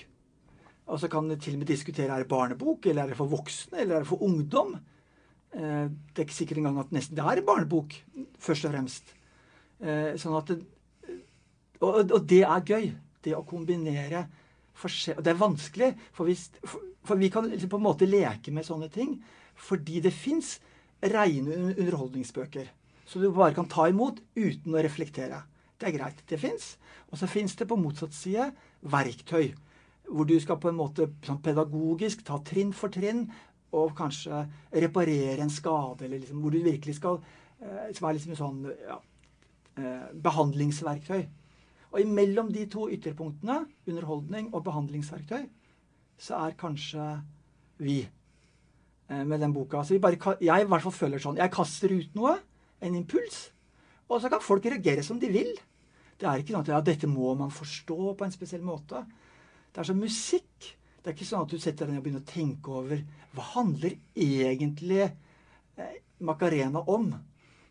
Og 0.92 1.00
så 1.00 1.08
kan 1.08 1.30
til 1.40 1.56
og 1.56 1.62
med 1.62 1.70
diskutere 1.70 2.12
er 2.12 2.24
det 2.24 2.28
barnebok, 2.28 2.86
eller 2.86 3.04
er 3.04 3.12
det 3.12 3.16
for 3.16 3.32
voksne, 3.32 3.80
eller 3.80 3.96
er 3.96 4.04
det 4.04 4.10
for 4.10 4.22
ungdom. 4.22 4.76
Eh, 5.56 5.88
det 5.88 6.20
er 6.20 6.26
ikke 6.26 6.40
sikkert 6.42 6.60
engang 6.60 6.82
at 6.82 6.92
nesten 6.92 7.16
det 7.16 7.24
er 7.24 7.44
barnebok, 7.46 7.96
først 8.38 8.68
og 8.68 8.74
fremst. 8.74 9.14
Eh, 9.80 10.12
sånn 10.20 10.36
at 10.36 10.52
og, 11.82 12.12
og, 12.12 12.20
det 12.28 12.44
er 12.44 12.68
gøy. 12.68 12.92
Det 13.22 13.36
å 13.38 13.44
kombinere 13.46 14.26
og 14.82 15.20
Det 15.22 15.30
er 15.30 15.38
vanskelig, 15.38 15.92
for, 16.16 16.26
hvis, 16.26 16.48
for, 16.64 16.82
for 17.06 17.20
vi 17.20 17.28
kan 17.30 17.46
liksom 17.46 17.70
på 17.70 17.78
en 17.78 17.84
måte 17.84 18.08
leke 18.08 18.50
med 18.50 18.66
sånne 18.66 18.88
ting 18.90 19.18
fordi 19.62 20.00
det 20.02 20.10
fins 20.16 20.56
rene 21.02 21.74
underholdningsbøker. 21.74 22.70
Så 23.06 23.20
du 23.20 23.30
bare 23.34 23.54
kan 23.54 23.68
ta 23.68 23.88
imot 23.90 24.22
uten 24.36 24.74
å 24.74 24.82
reflektere. 24.82 25.42
Det 25.78 25.90
er 25.90 25.96
greit. 25.96 26.22
Det 26.28 26.38
fins. 26.40 26.76
Og 27.10 27.18
så 27.20 27.28
fins 27.28 27.56
det 27.58 27.68
på 27.68 27.76
motsatt 27.76 28.14
side 28.16 28.50
verktøy. 28.88 29.52
Hvor 30.08 30.28
du 30.28 30.36
skal 30.40 30.60
på 30.60 30.70
en 30.70 30.78
måte 30.78 31.08
sånn 31.26 31.42
pedagogisk 31.42 32.22
ta 32.26 32.38
trinn 32.46 32.72
for 32.76 32.92
trinn 32.94 33.26
og 33.72 33.94
kanskje 33.96 34.44
reparere 34.84 35.42
en 35.42 35.50
skade. 35.52 36.04
eller 36.04 36.20
liksom, 36.20 36.40
Hvor 36.40 36.50
du 36.50 36.62
virkelig 36.62 36.96
skal 36.96 37.20
eh, 37.60 37.92
Som 37.94 38.08
er 38.08 38.14
liksom 38.14 38.36
sånn 38.36 38.64
ja, 38.86 38.98
eh, 39.76 40.08
behandlingsverktøy. 40.14 41.28
Og 41.92 42.00
imellom 42.00 42.52
de 42.52 42.66
to 42.72 42.88
ytterpunktene, 42.88 43.66
underholdning 43.86 44.48
og 44.54 44.64
behandlingsverktøy, 44.64 45.44
så 46.16 46.46
er 46.46 46.56
kanskje 46.56 47.04
vi, 47.82 48.08
med 49.08 49.42
den 49.42 49.52
boka. 49.52 49.82
Så 49.84 49.96
vi 49.96 50.00
bare, 50.00 50.36
jeg 50.40 50.64
i 50.64 50.68
hvert 50.70 50.84
fall 50.86 50.94
føler 50.94 51.20
sånn. 51.20 51.40
Jeg 51.40 51.52
kaster 51.52 51.92
ut 51.92 52.14
noe, 52.16 52.36
en 52.82 52.94
impuls, 52.98 53.42
og 54.08 54.20
så 54.22 54.30
kan 54.32 54.42
folk 54.44 54.64
reagere 54.68 55.04
som 55.04 55.18
de 55.20 55.30
vil. 55.32 55.50
Det 56.20 56.28
er 56.28 56.42
ikke 56.42 56.54
sånn 56.54 56.64
at 56.66 56.70
ja, 56.70 56.80
dette 56.84 57.08
må 57.10 57.32
man 57.38 57.52
forstå 57.52 58.14
på 58.18 58.26
en 58.26 58.34
spesiell 58.34 58.62
måte. 58.64 59.02
Det 59.72 59.82
er 59.82 59.88
som 59.88 59.98
musikk. 59.98 60.68
Det 61.02 61.10
er 61.10 61.16
ikke 61.16 61.26
sånn 61.26 61.46
at 61.46 61.52
du 61.52 61.58
setter 61.58 61.88
deg 61.88 61.96
ned 61.96 62.02
og 62.02 62.06
begynner 62.06 62.22
å 62.22 62.30
tenke 62.30 62.74
over 62.78 63.02
hva 63.34 63.46
handler 63.56 63.96
egentlig 64.14 65.00
eh, 65.02 65.96
Macarena 66.22 66.84
om? 66.92 67.08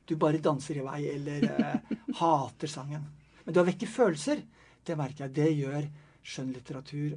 Du 0.03 0.17
bare 0.19 0.41
danser 0.43 0.81
i 0.81 0.83
vei 0.83 1.01
eller 1.13 1.45
eh, 1.47 1.93
hater 2.19 2.71
sangen. 2.71 3.05
Men 3.45 3.53
du 3.53 3.61
har 3.61 3.69
vekket 3.69 3.93
følelser. 3.93 4.41
Det 4.83 4.97
merker 4.99 5.27
jeg. 5.27 5.35
Det 5.37 5.51
gjør 5.61 5.87
skjønnlitteratur 6.33 7.15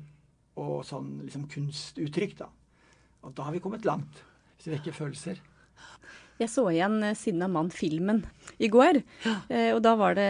og 0.62 0.84
sånn 0.86 1.16
liksom 1.24 1.48
kunstuttrykk, 1.50 2.36
da. 2.44 2.52
Og 3.24 3.34
da 3.36 3.48
har 3.48 3.56
vi 3.56 3.62
kommet 3.64 3.88
langt. 3.88 4.22
Hvis 4.54 4.68
vi 4.68 4.76
vekker 4.76 4.96
følelser. 4.96 5.40
Jeg 6.34 6.50
så 6.50 6.64
igjen 6.72 6.96
uh, 6.98 7.12
'Sinna 7.14 7.46
mann'-filmen 7.46 8.24
i 8.58 8.66
går. 8.68 8.98
Uh, 9.24 9.70
og 9.76 9.80
da 9.84 9.92
var 9.94 10.16
det 10.18 10.26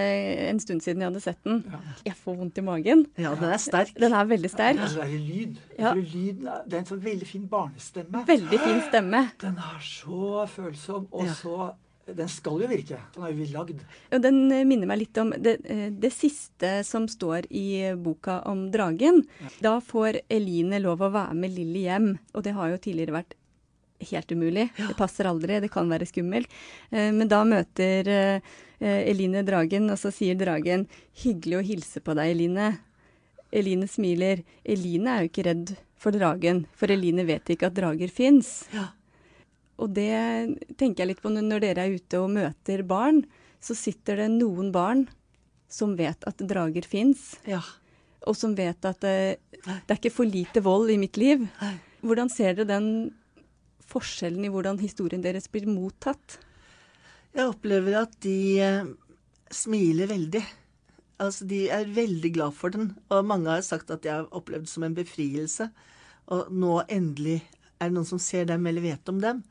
en 0.51 0.61
stund 0.61 0.85
siden 0.85 1.01
jeg 1.01 1.09
hadde 1.09 1.23
sett 1.25 1.41
den. 1.47 1.63
Jeg 2.05 2.17
får 2.19 2.37
vondt 2.43 2.61
i 2.61 2.65
magen. 2.67 3.07
Ja, 3.17 3.33
den 3.41 3.49
er 3.49 3.63
sterk. 3.63 3.95
Den 3.97 4.13
er 4.13 4.29
veldig 4.29 4.51
sterk. 4.53 4.83
Ja, 4.83 4.91
det 4.93 5.07
er 5.07 5.23
lyd. 5.31 5.63
Ja. 5.79 5.95
Lyden, 5.97 6.51
det 6.69 6.77
er 6.77 6.83
en 6.83 6.91
sånn 6.93 7.01
veldig 7.05 7.29
fin 7.31 7.49
barnestemme. 7.49 8.25
Veldig 8.29 8.61
fin 8.67 8.83
stemme. 8.91 9.23
Den 9.41 9.57
er 9.57 9.81
så 9.81 10.45
følsom, 10.53 11.09
og 11.11 11.33
så 11.41 11.73
den 12.07 12.29
skal 12.29 12.61
jo 12.61 12.69
virke. 12.69 12.99
Den 13.15 13.25
er 13.25 13.33
jo 13.33 13.47
lagd. 13.55 13.81
Ja, 14.11 14.21
den 14.23 14.43
eh, 14.53 14.65
minner 14.69 14.89
meg 14.91 15.01
litt 15.01 15.21
om 15.21 15.33
det, 15.41 15.57
det, 15.65 16.11
siste 16.13 16.77
som 16.85 17.07
står 17.09 17.49
i 17.49 17.95
boka 17.97 18.41
om 18.51 18.67
dragen. 18.75 19.23
Da 19.65 19.79
får 19.85 20.21
Eline 20.33 20.83
lov 20.85 21.05
å 21.05 21.13
være 21.15 21.39
med 21.39 21.55
Lilly 21.57 21.87
hjem, 21.87 22.13
og 22.35 22.45
det 22.45 22.55
har 22.59 22.75
jo 22.75 22.83
tidligere 22.83 23.19
vært 23.21 23.37
helt 24.11 24.33
umulig. 24.33 24.69
Ja. 24.77 24.91
Det 24.91 24.99
passer 24.99 25.29
aldri, 25.31 25.61
det 25.65 25.73
kan 25.73 25.89
være 25.91 26.09
skummelt. 26.09 26.51
Eh, 26.91 27.11
men 27.15 27.31
da 27.31 27.41
møter 27.49 28.11
eh, 28.13 28.53
Eline 28.85 29.45
dragen, 29.47 29.89
og 29.93 30.01
så 30.01 30.13
sier 30.13 30.37
dragen 30.37 30.89
'hyggelig 31.23 31.61
å 31.61 31.65
hilse 31.65 32.05
på 32.05 32.17
deg, 32.19 32.35
Eline'. 32.35 32.75
Eline 33.55 33.87
smiler. 33.89 34.43
Eline 34.67 35.13
er 35.13 35.23
jo 35.23 35.31
ikke 35.31 35.47
redd 35.47 35.77
for 35.97 36.13
dragen, 36.13 36.65
for 36.75 36.91
Eline 36.91 37.25
vet 37.25 37.55
ikke 37.55 37.71
at 37.71 37.77
drager 37.79 38.11
fins. 38.13 38.65
Ja. 38.75 38.91
Og 39.83 39.91
det 39.97 40.15
tenker 40.79 41.03
jeg 41.03 41.11
litt 41.13 41.23
på 41.23 41.33
når 41.33 41.65
dere 41.65 41.87
er 41.87 41.97
ute 41.99 42.21
og 42.23 42.33
møter 42.37 42.85
barn. 42.87 43.25
Så 43.65 43.77
sitter 43.79 44.23
det 44.23 44.31
noen 44.37 44.71
barn 44.75 45.07
som 45.71 45.97
vet 45.99 46.23
at 46.29 46.43
drager 46.47 46.87
fins, 46.87 47.33
ja. 47.49 47.63
og 48.29 48.37
som 48.39 48.53
vet 48.55 48.85
at 48.87 49.01
det, 49.03 49.41
det, 49.65 49.89
er 49.89 49.97
ikke 49.99 50.13
for 50.15 50.29
lite 50.29 50.63
vold 50.63 50.93
i 50.93 50.99
mitt 51.01 51.19
liv. 51.19 51.43
Hvordan 52.05 52.31
ser 52.31 52.55
dere 52.55 52.69
den 52.69 52.89
forskjellen 53.91 54.45
i 54.47 54.53
hvordan 54.53 54.79
historien 54.83 55.25
deres 55.25 55.49
blir 55.51 55.67
mottatt? 55.69 56.39
Jeg 57.35 57.51
opplever 57.51 57.97
at 58.05 58.13
de 58.23 58.37
eh, 58.63 58.93
smiler 59.51 60.13
veldig. 60.13 60.45
Altså, 61.25 61.47
De 61.49 61.65
er 61.73 61.91
veldig 61.91 62.31
glad 62.37 62.55
for 62.55 62.75
den. 62.75 62.93
Og 63.11 63.27
mange 63.27 63.51
har 63.51 63.65
sagt 63.67 63.91
at 63.91 64.05
de 64.05 64.13
har 64.13 64.31
opplevd 64.31 64.69
det 64.69 64.71
som 64.71 64.87
en 64.87 64.95
befrielse. 64.95 65.69
Og 66.31 66.53
nå 66.55 66.79
endelig 66.87 67.41
er 67.81 67.91
det 67.91 67.97
noen 67.97 68.09
som 68.09 68.23
ser 68.23 68.47
dem 68.49 68.67
eller 68.71 68.85
vet 68.85 69.11
om 69.11 69.19
dem. 69.23 69.43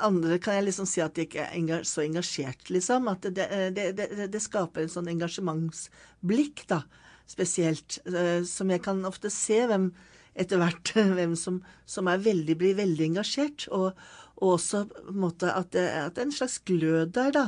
Andre 0.00 0.38
kan 0.42 0.56
jeg 0.56 0.68
liksom 0.68 0.86
si 0.88 1.02
at 1.04 1.16
de 1.16 1.26
ikke 1.26 1.44
er 1.44 1.84
så 1.88 2.04
engasjert, 2.04 2.70
liksom. 2.72 3.10
At 3.12 3.26
det, 3.28 3.48
det, 3.76 3.90
det, 3.98 4.28
det 4.32 4.42
skaper 4.42 4.84
en 4.84 4.92
sånn 4.92 5.10
engasjementsblikk, 5.12 6.64
da, 6.70 6.82
spesielt. 7.30 8.00
Eh, 8.08 8.40
som 8.48 8.72
jeg 8.72 8.82
kan 8.84 9.04
ofte 9.08 9.32
se 9.32 9.60
hvem 9.68 9.90
etter 10.38 10.60
hvert 10.60 10.94
hvem 11.18 11.36
som, 11.36 11.60
som 11.86 12.08
veldig, 12.08 12.56
blir 12.58 12.78
veldig 12.78 13.12
engasjert. 13.12 13.68
Og, 13.74 13.92
og 14.40 14.56
også 14.56 14.86
måte, 15.12 15.52
at, 15.52 15.72
det, 15.76 15.86
at, 15.90 16.16
det, 16.16 16.24
er 16.24 16.30
en 16.30 16.34
slags 16.40 16.58
glød 16.68 17.14
der, 17.18 17.32
da. 17.36 17.46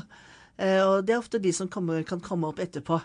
Eh, 0.56 0.80
og 0.84 1.06
det 1.06 1.16
er 1.16 1.22
ofte 1.22 1.42
de 1.42 1.52
som 1.54 1.70
kommer, 1.70 2.04
kan 2.06 2.22
komme 2.24 2.50
opp 2.50 2.62
etterpå 2.62 3.00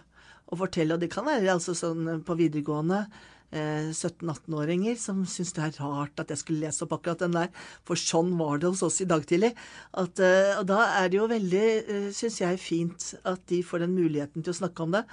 og 0.49 0.63
fortelle. 0.63 0.95
Og 0.95 1.03
det 1.03 1.11
kan 1.13 1.27
være 1.27 1.53
altså 1.53 1.75
sånn 1.77 2.23
på 2.25 2.37
videregående. 2.39 3.05
Eh, 3.49 3.89
17-18-åringer 3.89 4.93
som 5.01 5.23
syns 5.25 5.55
det 5.57 5.63
er 5.65 5.77
rart 5.81 6.21
at 6.21 6.29
jeg 6.29 6.41
skulle 6.43 6.67
lese 6.67 6.83
opp 6.85 6.91
akkurat 6.99 7.23
den 7.23 7.33
der, 7.33 7.47
for 7.87 7.97
sånn 7.97 8.35
var 8.37 8.61
det 8.61 8.69
hos 8.69 8.83
oss 8.85 8.99
i 9.01 9.07
dag 9.09 9.25
tidlig. 9.25 9.55
At, 9.97 10.21
eh, 10.21 10.53
og 10.59 10.67
da 10.69 10.83
er 10.99 11.09
det 11.09 11.17
jo 11.17 11.25
veldig, 11.31 11.63
eh, 11.81 12.09
syns 12.13 12.37
jeg, 12.43 12.59
fint 12.61 13.07
at 13.25 13.41
de 13.49 13.63
får 13.65 13.85
den 13.85 13.97
muligheten 13.97 14.45
til 14.45 14.53
å 14.53 14.59
snakke 14.61 14.85
om 14.85 14.93
det. 14.93 15.03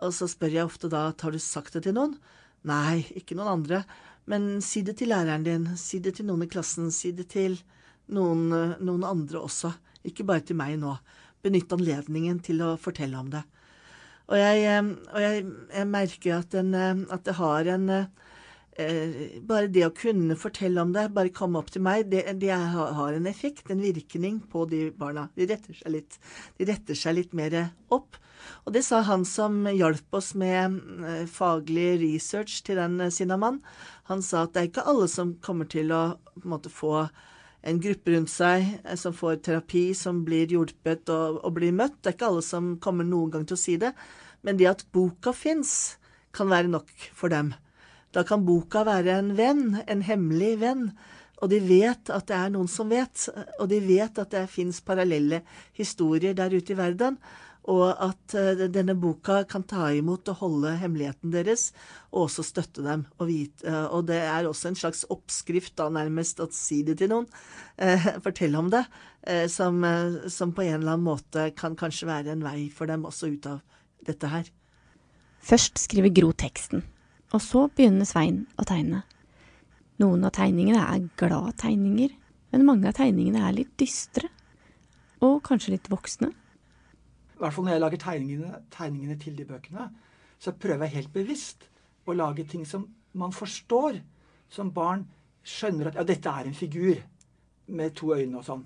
Og 0.00 0.16
så 0.16 0.24
spør 0.24 0.56
jeg 0.56 0.64
ofte 0.64 0.88
da 0.88 1.12
har 1.12 1.30
du 1.30 1.38
sagt 1.38 1.76
det 1.76 1.84
til 1.84 1.92
noen. 1.92 2.16
Nei, 2.64 3.04
ikke 3.12 3.36
noen 3.36 3.60
andre. 3.60 3.84
Men 4.26 4.62
si 4.64 4.80
det 4.80 4.96
til 4.96 5.12
læreren 5.12 5.44
din, 5.44 5.76
si 5.76 5.98
det 6.00 6.16
til 6.16 6.24
noen 6.24 6.42
i 6.44 6.48
klassen, 6.48 6.90
si 6.90 7.12
det 7.12 7.28
til 7.28 7.58
noen, 8.08 8.48
noen 8.80 9.04
andre 9.04 9.44
også. 9.44 9.74
Ikke 10.04 10.24
bare 10.24 10.40
til 10.40 10.56
meg 10.56 10.78
nå. 10.80 10.96
Benytt 11.44 11.68
anledningen 11.68 12.40
til 12.40 12.64
å 12.64 12.78
fortelle 12.80 13.20
om 13.20 13.28
det. 13.28 13.44
Og 14.30 14.38
jeg, 14.40 14.84
og 15.12 15.20
jeg, 15.20 15.46
jeg 15.74 15.88
merker 15.90 16.38
at, 16.38 16.54
at, 16.56 17.24
det 17.26 17.34
har 17.36 17.68
en 17.74 17.90
eh, 17.92 19.40
Bare 19.44 19.68
det 19.70 19.84
å 19.86 19.92
kunne 19.94 20.34
fortelle 20.40 20.82
om 20.82 20.94
det, 20.94 21.10
bare 21.14 21.30
komme 21.34 21.60
opp 21.60 21.68
til 21.70 21.84
meg, 21.84 22.08
det, 22.10 22.24
det, 22.42 22.50
har 22.50 23.14
en 23.14 23.28
effekt, 23.30 23.68
en 23.70 23.84
virkning 23.84 24.40
på 24.50 24.64
de 24.70 24.88
barna. 24.98 25.28
De 25.36 25.46
retter 25.46 25.76
seg 25.78 25.94
litt, 25.94 26.18
de 26.58 26.66
retter 26.72 26.98
seg 26.98 27.20
litt 27.20 27.36
mer 27.36 27.54
opp. 27.94 28.18
Og 28.64 28.74
det 28.74 28.84
sa 28.86 29.02
han 29.04 29.24
som 29.28 29.64
hjalp 29.68 30.16
oss 30.16 30.32
med 30.38 30.80
eh, 31.04 31.24
faglig 31.30 32.00
research 32.02 32.62
til 32.66 32.80
den 32.80 32.98
eh, 33.04 33.12
Sinnamann. 33.12 33.60
Han 34.10 34.24
sa 34.24 34.44
at 34.44 34.54
det 34.54 34.62
er 34.62 34.70
ikke 34.70 34.88
alle 34.90 35.08
som 35.12 35.36
kommer 35.44 35.68
til 35.70 35.92
å 35.94 36.04
måte, 36.44 36.72
få 36.72 37.06
en 37.64 37.80
gruppe 37.80 38.12
rundt 38.12 38.32
seg 38.32 38.66
eh, 38.84 38.96
som 39.00 39.16
får 39.16 39.40
terapi, 39.46 39.86
som 39.96 40.22
blir 40.26 40.52
hjulpet 40.52 41.10
og, 41.12 41.40
og, 41.40 41.52
blir 41.56 41.74
møtt. 41.74 41.96
Det 42.00 42.12
er 42.12 42.18
ikke 42.18 42.30
alle 42.30 42.44
som 42.44 42.74
kommer 42.82 43.08
noen 43.08 43.32
gang 43.34 43.48
til 43.48 43.58
å 43.58 43.64
si 43.64 43.76
det. 43.80 43.94
Men 44.44 44.60
det 44.60 44.70
at 44.70 44.86
boka 44.92 45.32
fins, 45.36 45.96
kan 46.34 46.50
være 46.50 46.66
nok 46.66 46.88
for 47.14 47.30
dem. 47.30 47.52
Da 48.10 48.24
kan 48.26 48.42
boka 48.46 48.82
være 48.86 49.20
en 49.20 49.34
venn, 49.38 49.78
en 49.86 50.02
hemmelig 50.02 50.56
venn. 50.64 50.88
Og 51.42 51.50
de 51.52 51.60
vet 51.62 52.10
at 52.10 52.26
det 52.26 52.34
er 52.34 52.50
noen 52.50 52.70
som 52.70 52.90
vet, 52.90 53.28
og 53.58 53.68
de 53.70 53.78
vet 53.84 54.18
at 54.18 54.34
det 54.34 54.44
fins 54.50 54.80
parallelle 54.82 55.42
historier 55.78 56.34
der 56.34 56.54
ute 56.54 56.74
i 56.74 56.78
verden 56.78 57.18
og 57.70 57.84
at 58.02 58.34
uh, 58.36 58.64
denne 58.68 58.96
boka 59.00 59.40
kan 59.48 59.64
ta 59.68 59.88
imot 59.96 60.28
og 60.32 60.40
holde 60.42 60.74
hemmeligheten 60.82 61.32
deres, 61.32 61.70
og 62.12 62.26
også 62.26 62.44
støtte 62.44 62.84
dem. 62.84 63.06
Og, 63.18 63.28
vite, 63.30 63.64
uh, 63.64 63.86
og 63.96 64.08
det 64.10 64.20
er 64.20 64.48
også 64.48 64.70
en 64.70 64.78
slags 64.78 65.04
oppskrift, 65.12 65.72
da 65.80 65.88
nærmest, 65.92 66.42
å 66.44 66.48
si 66.52 66.82
det 66.84 66.98
til 67.00 67.12
noen, 67.14 67.28
uh, 67.80 68.08
fortelle 68.26 68.60
om 68.60 68.70
det, 68.72 68.84
som, 69.48 69.78
som, 70.28 70.50
på 70.52 70.66
en 70.66 70.82
eller 70.82 70.98
annen 70.98 71.06
måte 71.06 71.46
kan 71.56 71.72
kanskje 71.80 72.10
være 72.10 72.34
en 72.34 72.42
vei 72.44 72.66
for 72.68 72.90
dem 72.90 73.06
også 73.08 73.30
ut 73.32 73.46
av 73.48 73.62
dette 74.04 74.28
her. 74.28 74.50
Først 75.40 75.80
skriver 75.80 76.12
Gro 76.12 76.28
teksten, 76.36 76.82
og 77.32 77.40
så 77.40 77.62
begynner 77.72 78.04
Svein 78.04 78.42
å 78.60 78.66
tegne. 78.68 79.00
Noen 80.04 80.28
av 80.28 80.34
tegningene 80.36 80.84
er 80.84 81.08
glad 81.16 81.56
tegninger, 81.62 82.12
men 82.52 82.68
mange 82.68 82.92
av 82.92 82.98
tegningene 83.00 83.46
er 83.48 83.56
litt 83.56 83.72
dystre. 83.80 84.28
Og 85.24 85.38
kanskje 85.48 85.78
litt 85.78 85.88
voksne 85.88 86.34
i 87.34 87.40
hvert 87.42 87.54
fall 87.54 87.66
når 87.66 87.74
jeg 87.74 87.82
lager 87.82 88.02
tegningene, 88.02 88.58
tegningene 88.70 89.16
til 89.20 89.38
de 89.38 89.46
bøkene, 89.48 89.88
så 90.38 90.54
prøver 90.54 90.86
jeg 90.86 91.00
helt 91.00 91.14
bevisst 91.14 91.66
å 92.06 92.14
lage 92.14 92.44
ting 92.46 92.66
som 92.68 92.86
man 93.18 93.34
forstår. 93.34 93.98
Som 94.54 94.70
barn 94.76 95.06
skjønner 95.42 95.90
at 95.90 95.98
ja, 95.98 96.04
dette 96.06 96.30
er 96.30 96.46
en 96.46 96.54
figur 96.54 97.00
med 97.74 97.94
to 97.98 98.12
øyne 98.14 98.38
og 98.38 98.46
sånn. 98.46 98.64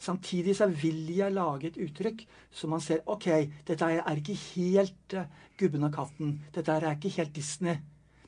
Samtidig 0.00 0.54
så 0.56 0.66
vil 0.72 1.10
jeg 1.12 1.32
lage 1.32 1.68
et 1.68 1.78
uttrykk 1.80 2.24
som 2.56 2.72
man 2.74 2.82
ser 2.84 3.02
OK, 3.12 3.28
dette 3.68 3.88
er 3.88 4.20
ikke 4.20 4.36
helt 4.54 5.16
uh, 5.16 5.28
Gubben 5.60 5.84
og 5.84 5.92
katten. 5.92 6.38
Dette 6.54 6.72
er 6.72 6.88
ikke 6.94 7.12
helt 7.18 7.34
Disney. 7.36 7.76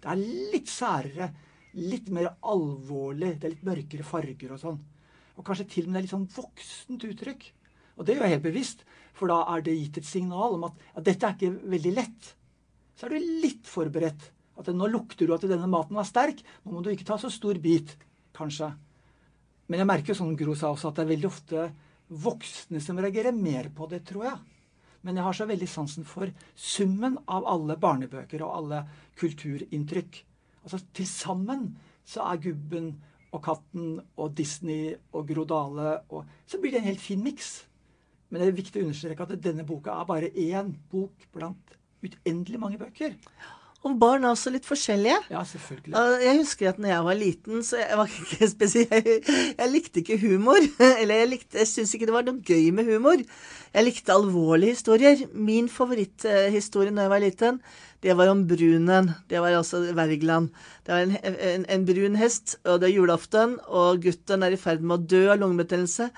Det 0.02 0.10
er 0.12 0.20
litt 0.52 0.68
særere. 0.68 1.30
Litt 1.80 2.10
mer 2.12 2.34
alvorlig. 2.44 3.38
Det 3.40 3.48
er 3.48 3.54
litt 3.54 3.64
mørkere 3.64 4.04
farger 4.04 4.52
og 4.52 4.60
sånn. 4.60 4.80
Og 5.38 5.46
kanskje 5.46 5.68
til 5.72 5.86
og 5.86 5.92
med 5.92 5.96
det 5.96 6.02
er 6.02 6.06
litt 6.06 6.14
sånn 6.14 6.28
voksent 6.34 7.06
uttrykk. 7.08 7.46
Og 7.96 8.04
det 8.04 8.16
gjør 8.16 8.26
jeg 8.26 8.34
helt 8.36 8.44
bevisst, 8.44 8.84
for 9.16 9.32
da 9.32 9.42
er 9.54 9.64
det 9.64 9.76
gitt 9.76 9.98
et 10.00 10.08
signal 10.08 10.56
om 10.56 10.68
at, 10.68 10.78
at 10.96 11.06
dette 11.06 11.28
er 11.28 11.36
ikke 11.36 11.72
veldig 11.74 11.92
lett. 11.96 12.30
Så 12.96 13.06
er 13.06 13.14
du 13.14 13.34
litt 13.42 13.68
forberedt. 13.68 14.30
At 14.60 14.68
nå 14.72 14.88
lukter 14.90 15.28
du 15.28 15.34
at 15.34 15.44
denne 15.48 15.68
maten 15.70 15.96
var 15.96 16.06
sterk. 16.08 16.42
Nå 16.64 16.74
må 16.74 16.82
du 16.84 16.90
ikke 16.92 17.08
ta 17.08 17.18
så 17.20 17.30
stor 17.32 17.58
bit, 17.62 17.94
kanskje. 18.36 18.70
Men 19.68 19.82
jeg 19.82 19.88
merker 19.88 20.16
som 20.16 20.34
Gro 20.36 20.56
sa 20.58 20.72
også, 20.72 20.90
at 20.90 21.00
det 21.00 21.06
er 21.06 21.12
veldig 21.14 21.28
ofte 21.30 21.68
voksne 22.22 22.80
som 22.84 22.98
reagerer 23.00 23.32
mer 23.32 23.70
på 23.74 23.88
det, 23.88 24.02
tror 24.08 24.26
jeg. 24.28 24.40
Men 25.02 25.18
jeg 25.18 25.26
har 25.26 25.36
så 25.36 25.46
veldig 25.48 25.68
sansen 25.70 26.06
for 26.06 26.30
summen 26.54 27.16
av 27.26 27.46
alle 27.50 27.78
barnebøker 27.80 28.44
og 28.44 28.58
alle 28.58 28.82
kulturinntrykk. 29.18 30.20
Altså 30.62 30.78
Til 30.94 31.08
sammen 31.10 31.72
så 32.06 32.26
er 32.28 32.42
Gubben 32.44 32.92
og 33.32 33.42
Katten 33.42 33.96
og 34.20 34.34
Disney 34.36 34.92
og 35.12 35.26
Gro 35.30 35.46
Dale 35.48 36.02
og 36.12 36.28
Så 36.46 36.60
blir 36.60 36.74
det 36.74 36.82
en 36.82 36.90
helt 36.90 37.02
fin 37.02 37.22
miks. 37.22 37.64
Men 38.32 38.40
det 38.40 38.48
er 38.48 38.54
viktig 38.56 38.80
å 38.80 38.86
understreke 38.88 39.26
at 39.26 39.40
denne 39.44 39.64
boka 39.68 39.92
er 40.00 40.06
bare 40.08 40.30
én 40.32 40.72
bok 40.90 41.26
blant 41.34 41.74
uendelig 42.02 42.58
mange 42.58 42.80
bøker. 42.80 43.12
Og 43.82 43.96
barn 43.98 44.22
er 44.22 44.30
også 44.30 44.52
litt 44.54 44.66
forskjellige. 44.66 45.18
Ja, 45.32 45.42
selvfølgelig. 45.46 46.02
Jeg 46.22 46.38
husker 46.38 46.68
at 46.70 46.78
når 46.78 46.92
jeg 46.92 47.06
var 47.08 47.16
liten, 47.18 47.64
så 47.66 47.80
jeg 47.80 47.98
var 47.98 48.12
ikke 48.22 48.48
spesielt 48.48 48.94
Jeg, 48.94 49.22
jeg 49.58 49.72
likte 49.72 50.02
ikke 50.02 50.20
humor. 50.22 50.62
Eller 51.00 51.22
jeg, 51.22 51.30
likte, 51.34 51.58
jeg 51.58 51.70
syntes 51.70 51.94
ikke 51.98 52.08
det 52.08 52.14
var 52.14 52.26
noe 52.28 52.40
gøy 52.46 52.70
med 52.74 52.88
humor. 52.88 53.24
Jeg 53.74 53.88
likte 53.88 54.14
alvorlige 54.14 54.76
historier. 54.78 55.24
Min 55.34 55.68
favoritthistorie 55.72 56.94
når 56.94 57.08
jeg 57.08 57.14
var 57.16 57.24
liten, 57.26 57.60
det 58.02 58.16
var 58.18 58.30
om 58.32 58.46
brunen. 58.50 59.12
Det 59.30 59.40
var 59.40 59.54
altså 59.54 59.80
Wergeland. 59.94 60.50
Det 60.86 60.92
var 60.94 61.04
en, 61.04 61.16
en, 61.22 61.66
en 61.70 61.84
brun 61.86 62.16
hest, 62.18 62.56
og 62.64 62.80
det 62.82 62.88
er 62.88 62.96
julaften, 62.96 63.58
og 63.70 64.02
gutten 64.02 64.42
er 64.42 64.56
i 64.56 64.58
ferd 64.58 64.82
med 64.82 64.96
å 64.96 65.10
dø 65.12 65.20
av 65.30 65.38
lungebetennelse. 65.38 66.08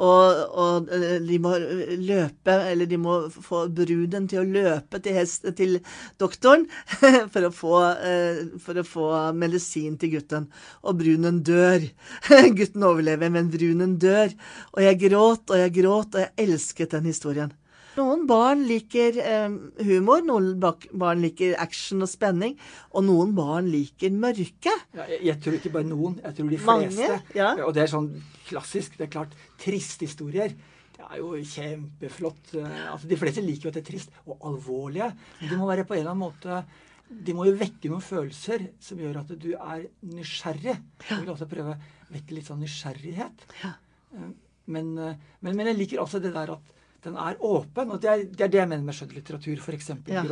Og, 0.00 0.42
og, 0.56 0.88
eh, 0.96 1.18
de 1.20 1.36
må 1.42 1.52
løpe, 2.00 2.54
eller 2.72 2.88
de 2.88 2.96
må 3.00 3.16
få 3.32 3.66
bruden 3.76 4.28
til 4.30 4.40
å 4.40 4.46
løpe 4.48 5.00
til, 5.04 5.16
hest, 5.18 5.44
til 5.58 5.76
doktoren 6.20 6.64
for 7.32 7.48
å, 7.48 7.52
få, 7.52 7.74
eh, 8.08 8.40
for 8.64 8.80
å, 8.80 8.86
få, 8.86 9.08
medisin 9.36 9.98
til 10.00 10.14
gutten. 10.16 10.48
Og 10.84 10.96
brunen 11.00 11.42
dør. 11.44 11.84
Gutten 12.58 12.84
overlever, 12.88 13.32
men 13.32 13.52
brunen 13.52 13.98
dør. 14.00 14.32
Og 14.72 14.84
jeg 14.86 15.02
gråt 15.04 15.52
og 15.52 15.64
jeg 15.64 15.76
gråt, 15.80 16.16
og 16.16 16.24
jeg 16.24 16.48
elsket 16.48 16.96
den 16.96 17.12
historien. 17.12 17.52
Noen 17.98 18.26
barn 18.28 18.62
liker 18.68 19.16
eh, 19.18 19.54
humor, 19.86 20.22
noen 20.26 20.52
barn 20.60 21.22
liker 21.24 21.56
action 21.60 22.04
og 22.04 22.10
spenning, 22.10 22.56
og 22.94 23.06
noen 23.06 23.32
barn 23.34 23.70
liker 23.72 24.12
mørke. 24.14 24.74
Ja, 24.94 25.06
jeg, 25.10 25.22
jeg, 25.26 25.38
tror 25.42 25.56
ikke 25.58 25.72
bare 25.74 25.88
noen, 25.88 26.18
jeg 26.22 26.36
tror 26.38 26.52
de 26.52 26.60
fleste. 26.60 27.08
Mange, 27.08 27.38
ja. 27.38 27.48
Og 27.66 27.74
det 27.74 27.84
er 27.84 27.92
sånn 27.94 28.12
klassisk. 28.46 28.94
Det 28.98 29.08
er 29.08 29.14
klart, 29.16 29.34
triste 29.60 30.06
historier. 30.06 30.54
Det 30.94 31.06
er 31.08 31.18
jo 31.22 31.32
kjempeflott. 31.34 32.54
Eh, 32.60 32.78
altså, 32.92 33.10
De 33.10 33.18
fleste 33.18 33.44
liker 33.44 33.68
jo 33.68 33.74
at 33.74 33.80
det 33.80 33.84
er 33.84 33.90
trist, 33.90 34.14
og 34.26 34.46
alvorlige. 34.52 35.10
Men 35.40 35.52
de 35.52 35.60
må 35.60 35.70
være 35.70 35.88
på 35.88 35.96
en 35.96 36.04
eller 36.04 36.14
annen 36.14 36.26
måte 36.28 36.62
De 37.10 37.34
må 37.34 37.48
jo 37.48 37.56
vekke 37.58 37.90
noen 37.90 38.04
følelser 38.06 38.68
som 38.78 39.00
gjør 39.02 39.24
at 39.24 39.32
du 39.34 39.50
er 39.56 39.88
nysgjerrig. 40.06 40.76
Jeg 41.08 41.24
vil 41.24 41.32
også 41.32 41.50
prøve 41.50 41.74
å 41.74 42.12
vekke 42.14 42.36
litt 42.36 42.46
sånn 42.46 42.62
nysgjerrighet. 42.62 43.48
Eh, 43.66 44.28
men, 44.70 44.92
men, 44.94 45.56
men 45.56 45.66
jeg 45.72 45.78
liker 45.80 46.04
altså 46.04 46.20
det 46.22 46.30
der 46.36 46.52
at 46.54 46.76
den 47.04 47.16
er 47.16 47.38
åpen. 47.40 47.92
Og 47.94 48.02
det 48.02 48.10
er 48.10 48.24
det, 48.24 48.40
er 48.46 48.52
det 48.52 48.60
jeg 48.62 48.70
mener 48.70 48.86
med 48.86 48.96
skjønnlitteratur, 48.96 49.62
f.eks. 49.62 49.92
Ja. 50.10 50.24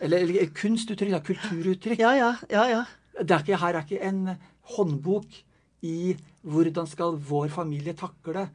eller, 0.00 0.18
eller 0.18 0.50
kunstuttrykk, 0.56 1.14
da, 1.14 1.22
kulturuttrykk. 1.26 2.02
Ja, 2.02 2.14
ja, 2.18 2.32
ja, 2.50 2.66
ja. 2.70 2.82
Det 3.20 3.36
er 3.36 3.44
ikke, 3.44 3.60
her 3.60 3.76
er 3.76 3.86
ikke 3.86 4.02
en 4.08 4.34
håndbok 4.76 5.40
i 5.86 6.16
hvordan 6.46 6.88
skal 6.88 7.18
vår 7.28 7.48
familie 7.52 7.94
takle 7.96 8.48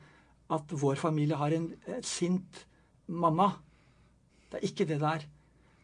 at 0.54 0.74
vår 0.78 1.00
familie 1.02 1.38
har 1.38 1.54
en 1.58 1.70
sint 2.06 2.66
mamma. 3.08 3.52
Det 4.52 4.60
er 4.60 4.68
ikke 4.70 4.88
det 4.90 5.00
der. 5.02 5.26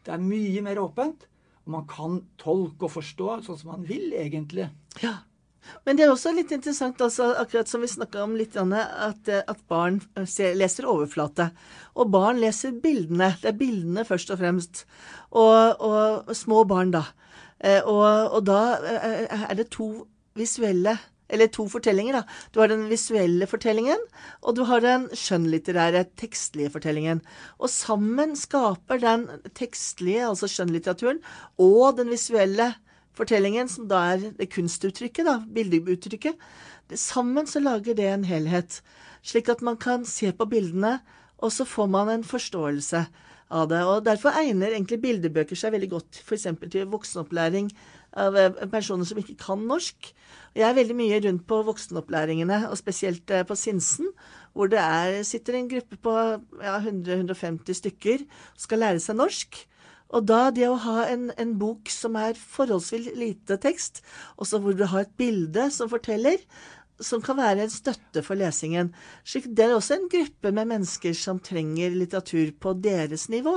Det 0.02 0.14
er 0.14 0.22
mye 0.22 0.62
mer 0.64 0.80
åpent. 0.82 1.26
Og 1.62 1.74
man 1.76 1.84
kan 1.86 2.22
tolke 2.42 2.88
og 2.88 2.94
forstå 2.96 3.36
sånn 3.46 3.58
som 3.60 3.72
man 3.76 3.84
vil, 3.86 4.10
egentlig. 4.18 4.66
Ja. 5.02 5.20
Men 5.86 5.98
det 5.98 6.06
er 6.06 6.12
også 6.12 6.32
litt 6.34 6.52
interessant, 6.54 7.00
altså, 7.02 7.32
akkurat 7.38 7.70
som 7.70 7.82
vi 7.82 7.90
snakka 7.90 8.22
om 8.24 8.36
litt, 8.38 8.56
at, 8.56 9.28
eh, 9.28 9.44
at 9.46 9.62
barn 9.70 10.00
eh, 10.18 10.26
leser 10.58 10.88
overflate. 10.90 11.50
Og 11.96 12.10
barn 12.12 12.40
leser 12.42 12.74
bildene. 12.82 13.32
Det 13.42 13.52
er 13.52 13.60
bildene 13.60 14.06
først 14.08 14.32
og 14.34 14.42
fremst. 14.42 14.84
Og, 15.30 15.82
og 15.82 16.34
små 16.36 16.64
barn, 16.68 16.94
da. 16.94 17.06
Eh, 17.62 17.80
og, 17.82 18.36
og, 18.36 18.42
da 18.48 18.60
er 18.82 19.56
det 19.58 19.70
to 19.74 19.92
visuelle 20.38 20.96
eller 21.32 21.48
to 21.48 21.64
fortellinger. 21.70 22.18
da. 22.18 22.22
Du 22.52 22.60
har 22.60 22.68
den 22.68 22.84
visuelle 22.90 23.46
fortellingen, 23.48 24.00
og 24.44 24.56
du 24.58 24.66
har 24.68 24.82
den 24.84 25.06
skjønnlitterære, 25.16 26.04
tekstlige 26.20 26.72
fortellingen. 26.74 27.22
Og 27.56 27.72
sammen 27.72 28.36
skaper 28.36 29.00
den 29.00 29.24
tekstlige, 29.56 30.26
altså 30.28 30.50
skjønnlitteraturen, 30.50 31.22
og 31.56 31.96
den 31.96 32.12
visuelle 32.12 32.74
fortellingen, 33.16 33.68
som 33.68 33.88
da 33.90 34.02
er 34.12 34.28
det 34.38 34.50
kunstuttrykket, 34.52 35.26
da, 35.28 35.38
bildeuttrykket, 35.54 36.38
sammen 36.98 37.48
så 37.48 37.62
lager 37.62 37.96
det 37.96 38.08
en 38.10 38.28
helhet. 38.28 38.80
Slik 39.24 39.50
at 39.52 39.62
man 39.62 39.78
kan 39.80 40.06
se 40.08 40.32
på 40.34 40.48
bildene, 40.50 40.98
og 41.42 41.52
så 41.54 41.66
får 41.66 41.88
man 41.90 42.10
en 42.12 42.24
forståelse 42.26 43.06
av 43.52 43.68
det. 43.70 43.80
Og 43.84 44.04
Derfor 44.06 44.36
egner 44.38 44.72
egentlig 44.72 45.00
bildebøker 45.02 45.58
seg 45.58 45.74
veldig 45.74 45.90
godt 45.92 46.22
f.eks. 46.22 46.48
til 46.70 46.88
voksenopplæring 46.90 47.70
av 48.22 48.36
eh, 48.36 48.62
personer 48.72 49.08
som 49.08 49.20
ikke 49.20 49.38
kan 49.40 49.64
norsk. 49.68 50.12
Jeg 50.56 50.68
er 50.68 50.76
veldig 50.76 50.96
mye 50.98 51.20
rundt 51.24 51.46
på 51.48 51.62
voksenopplæringene, 51.64 52.66
og 52.68 52.78
spesielt 52.80 53.30
eh, 53.32 53.44
på 53.48 53.56
Sinsen, 53.58 54.10
hvor 54.52 54.68
det 54.72 54.80
er, 54.82 55.22
sitter 55.24 55.56
en 55.58 55.70
gruppe 55.70 55.96
på 55.96 56.16
ja, 56.60 56.78
100-150 56.78 57.80
stykker 57.80 58.24
og 58.26 58.66
skal 58.66 58.84
lære 58.84 59.02
seg 59.02 59.16
norsk. 59.20 59.62
Og 60.12 60.26
da 60.28 60.50
det 60.52 60.68
å 60.68 60.78
ha 60.84 61.06
en, 61.08 61.30
en 61.40 61.56
bok 61.60 61.88
som 61.92 62.18
er 62.20 62.36
forholdsvis 62.36 63.14
lite 63.16 63.56
tekst, 63.62 64.02
også 64.36 64.60
hvor 64.60 64.76
du 64.76 64.84
har 64.88 65.06
et 65.06 65.14
bilde 65.20 65.68
som 65.72 65.90
forteller, 65.92 66.42
som 67.02 67.22
kan 67.24 67.38
være 67.40 67.64
en 67.64 67.72
støtte 67.72 68.22
for 68.24 68.38
lesingen. 68.38 68.92
Det 69.24 69.64
er 69.64 69.74
også 69.74 69.96
en 69.96 70.10
gruppe 70.12 70.52
med 70.54 70.68
mennesker 70.74 71.16
som 71.16 71.40
trenger 71.42 71.96
litteratur 71.96 72.52
på 72.60 72.76
deres 72.84 73.28
nivå. 73.32 73.56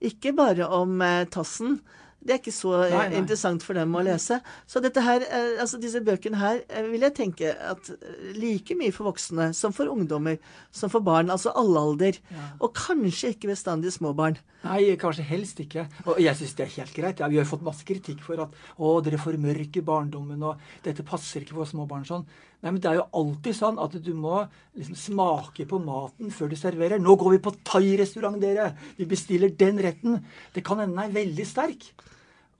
Ikke 0.00 0.32
bare 0.32 0.66
om 0.72 1.00
eh, 1.04 1.26
Tassen, 1.30 1.78
det 2.20 2.34
er 2.34 2.40
ikke 2.42 2.52
så 2.52 2.74
nei, 2.82 3.06
nei. 3.08 3.20
interessant 3.22 3.64
for 3.64 3.78
dem 3.78 3.94
å 3.96 4.02
lese. 4.04 4.40
Så 4.68 4.82
dette 4.84 5.00
her, 5.04 5.24
eh, 5.24 5.54
altså 5.62 5.78
disse 5.80 6.02
bøkene 6.04 6.36
her 6.36 6.58
eh, 6.68 6.84
vil 6.90 7.06
jeg 7.06 7.16
tenke 7.16 7.52
at 7.54 7.88
eh, 7.94 8.34
like 8.36 8.76
mye 8.76 8.92
for 8.92 9.08
voksne 9.08 9.50
som 9.56 9.72
for 9.76 9.88
ungdommer, 9.88 10.36
som 10.74 10.92
for 10.92 11.04
barn. 11.06 11.32
Altså 11.32 11.54
alle 11.56 11.80
alder. 11.80 12.20
Ja. 12.28 12.50
Og 12.60 12.74
kanskje 12.76 13.32
ikke 13.32 13.52
bestandig 13.54 13.94
små 13.96 14.12
barn. 14.16 14.36
Nei, 14.66 14.82
kanskje 15.00 15.24
helst 15.24 15.62
ikke. 15.64 15.86
Og 16.04 16.20
jeg 16.20 16.36
syns 16.36 16.52
det 16.58 16.66
er 16.66 16.74
helt 16.76 16.96
greit. 16.98 17.24
Ja, 17.24 17.30
vi 17.32 17.40
har 17.40 17.48
fått 17.48 17.64
masse 17.64 17.88
kritikk 17.88 18.20
for 18.26 18.44
at 18.44 18.60
å, 18.76 18.98
dere 19.04 19.20
formørker 19.20 19.86
barndommen, 19.86 20.44
og 20.44 20.60
dette 20.84 21.06
passer 21.08 21.46
ikke 21.46 21.56
for 21.62 21.72
små 21.72 21.88
barn 21.88 22.04
sånn. 22.04 22.28
Nei, 22.60 22.74
men 22.74 22.80
det 22.82 22.90
er 22.90 22.98
jo 22.98 23.06
alltid 23.16 23.56
sånn 23.56 23.78
at 23.80 23.94
du 24.04 24.10
må 24.12 24.42
liksom 24.76 24.96
smake 24.98 25.64
på 25.68 25.78
maten 25.80 26.32
før 26.34 26.50
du 26.52 26.58
serverer. 26.60 27.00
Nå 27.00 27.14
går 27.20 27.36
vi 27.36 27.42
på 27.46 27.54
thai-restaurant, 27.64 28.36
dere! 28.42 28.74
Vi 28.98 29.06
bestiller 29.08 29.54
den 29.62 29.80
retten. 29.80 30.18
Det 30.52 30.64
kan 30.66 30.82
hende 30.82 30.98
den 30.98 31.06
er 31.06 31.14
veldig 31.14 31.46
sterk. 31.48 31.86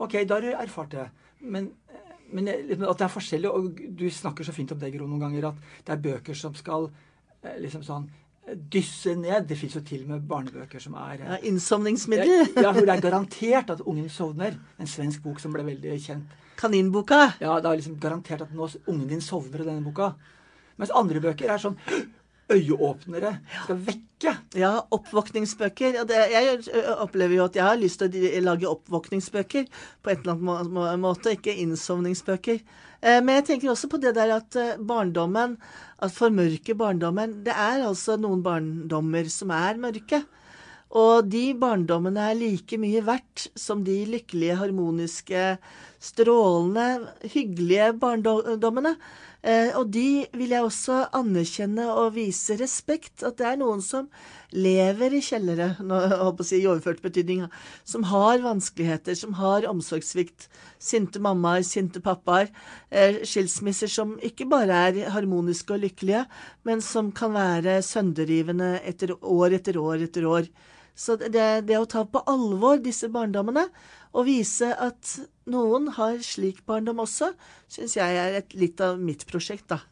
OK, 0.01 0.23
da 0.25 0.39
har 0.39 0.47
du 0.47 0.55
erfart 0.55 0.97
det. 0.97 1.05
Men, 1.41 1.69
men 2.33 2.49
liksom, 2.49 2.87
at 2.89 3.03
det 3.03 3.07
er 3.07 3.13
forskjellig, 3.13 3.53
og 3.53 3.85
du 4.01 4.07
snakker 4.09 4.49
så 4.49 4.57
fint 4.57 4.73
om 4.73 4.81
det, 4.81 4.95
Gro, 4.95 5.09
noen 5.11 5.27
ganger, 5.27 5.51
at 5.51 5.85
det 5.85 5.97
er 5.97 6.05
bøker 6.09 6.39
som 6.39 6.57
skal 6.57 6.89
eh, 7.43 7.61
liksom 7.61 7.85
sånn 7.85 8.09
dysse 8.55 9.15
ned. 9.19 9.47
Det 9.49 9.59
fins 9.59 9.77
jo 9.77 9.83
til 9.87 10.05
og 10.05 10.13
med 10.15 10.27
barnebøker 10.29 10.83
som 10.83 10.97
er 11.01 11.23
ja, 11.23 11.39
Innsovningsmiddel. 11.51 12.55
ja, 12.57 12.73
hvor 12.73 12.85
det 12.85 12.97
er 12.97 13.05
garantert 13.09 13.73
at 13.75 13.83
ungen 13.85 14.09
sovner. 14.13 14.59
En 14.81 14.91
svensk 14.91 15.23
bok 15.25 15.41
som 15.43 15.55
ble 15.55 15.65
veldig 15.67 15.99
kjent. 16.03 16.37
Kaninboka? 16.61 17.23
Ja, 17.41 17.57
det 17.61 17.71
er 17.71 17.81
liksom 17.81 17.97
garantert 18.01 18.45
at 18.45 18.53
nå 18.53 18.69
ungen 18.87 19.09
din 19.09 19.23
sovner 19.25 19.63
i 19.63 19.69
denne 19.69 19.85
boka. 19.85 20.13
Mens 20.81 20.93
andre 20.97 21.21
bøker 21.21 21.53
er 21.53 21.61
sånn 21.61 21.77
øyeåpnere 22.51 23.35
skal 23.65 23.81
vekke. 23.87 24.35
Ja, 24.59 24.73
oppvåkningsbøker. 24.93 26.01
Jeg 26.11 26.59
opplever 27.01 27.39
jo 27.39 27.47
at 27.47 27.57
jeg 27.57 27.65
har 27.65 27.79
lyst 27.81 28.03
til 28.03 28.27
å 28.29 28.43
lage 28.45 28.69
oppvåkningsbøker 28.69 29.69
på 30.03 30.13
et 30.13 30.25
eller 30.25 30.59
annet 30.61 31.01
måte, 31.01 31.37
ikke 31.37 31.57
innsovningsbøker. 31.63 32.61
Eh, 33.01 33.21
men 33.25 33.39
jeg 33.39 33.47
tenker 33.49 33.73
også 33.73 33.89
på 33.89 34.01
det 34.03 34.13
der 34.19 34.35
at 34.37 34.59
eh, 34.61 34.77
barndommen, 34.77 35.57
at 36.01 36.13
formørke 36.13 36.75
barndommen 36.77 37.41
Det 37.45 37.53
er 37.53 37.85
altså 37.85 38.17
noen 38.21 38.43
barndommer 38.45 39.29
som 39.33 39.53
er 39.57 39.81
mørke. 39.81 40.23
Og 40.91 41.29
de 41.31 41.53
barndommene 41.55 42.25
er 42.33 42.39
like 42.39 42.77
mye 42.83 43.01
verdt 43.07 43.47
som 43.59 43.85
de 43.87 44.01
lykkelige, 44.11 44.57
harmoniske, 44.59 45.45
strålende, 46.03 47.13
hyggelige 47.31 47.93
barndommene. 48.03 48.97
Eh, 49.41 49.71
og 49.79 49.89
de 49.95 50.27
vil 50.37 50.53
jeg 50.53 50.65
også 50.67 50.97
anerkjenne 51.17 51.87
og 51.89 52.15
vise 52.19 52.57
respekt. 52.61 53.23
At 53.25 53.39
det 53.41 53.47
er 53.49 53.61
noen 53.61 53.81
som 53.85 54.09
lever 54.53 55.17
i 55.17 55.23
kjellere, 55.25 55.73
si, 56.45 56.61
i 56.61 56.67
overført 56.69 57.01
betydning, 57.05 57.47
som 57.89 58.05
har 58.11 58.43
vanskeligheter, 58.45 59.17
som 59.17 59.37
har 59.41 59.69
omsorgssvikt. 59.71 60.49
Sinte 60.81 61.23
mammaer, 61.23 61.65
sinte 61.67 62.03
pappaer. 62.05 62.51
Eh, 62.91 63.23
skilsmisser 63.25 63.91
som 63.93 64.19
ikke 64.25 64.49
bare 64.51 64.83
er 64.91 65.15
harmoniske 65.15 65.77
og 65.77 65.87
lykkelige, 65.87 66.27
men 66.69 66.85
som 66.85 67.13
kan 67.13 67.33
være 67.37 67.81
sønderrivende 67.87 68.77
etter 68.85 69.17
år 69.21 69.57
etter 69.61 69.81
år 69.81 70.05
etter 70.09 70.29
år. 70.29 70.53
Så 71.01 71.17
det, 71.17 71.33
det 71.65 71.79
å 71.79 71.89
ta 71.89 72.03
på 72.05 72.21
alvor 72.29 72.81
disse 72.83 73.09
barndommene 73.09 73.71
og 74.11 74.27
vise 74.27 74.69
at 74.75 75.15
noen 75.51 75.91
har 75.97 76.19
slik 76.25 76.63
barndom 76.69 77.03
også, 77.05 77.33
syns 77.71 77.97
jeg 77.99 78.21
er 78.23 78.41
et, 78.41 78.57
litt 78.59 78.81
av 78.85 79.01
mitt 79.01 79.27
prosjekt, 79.29 79.69
da. 79.73 79.83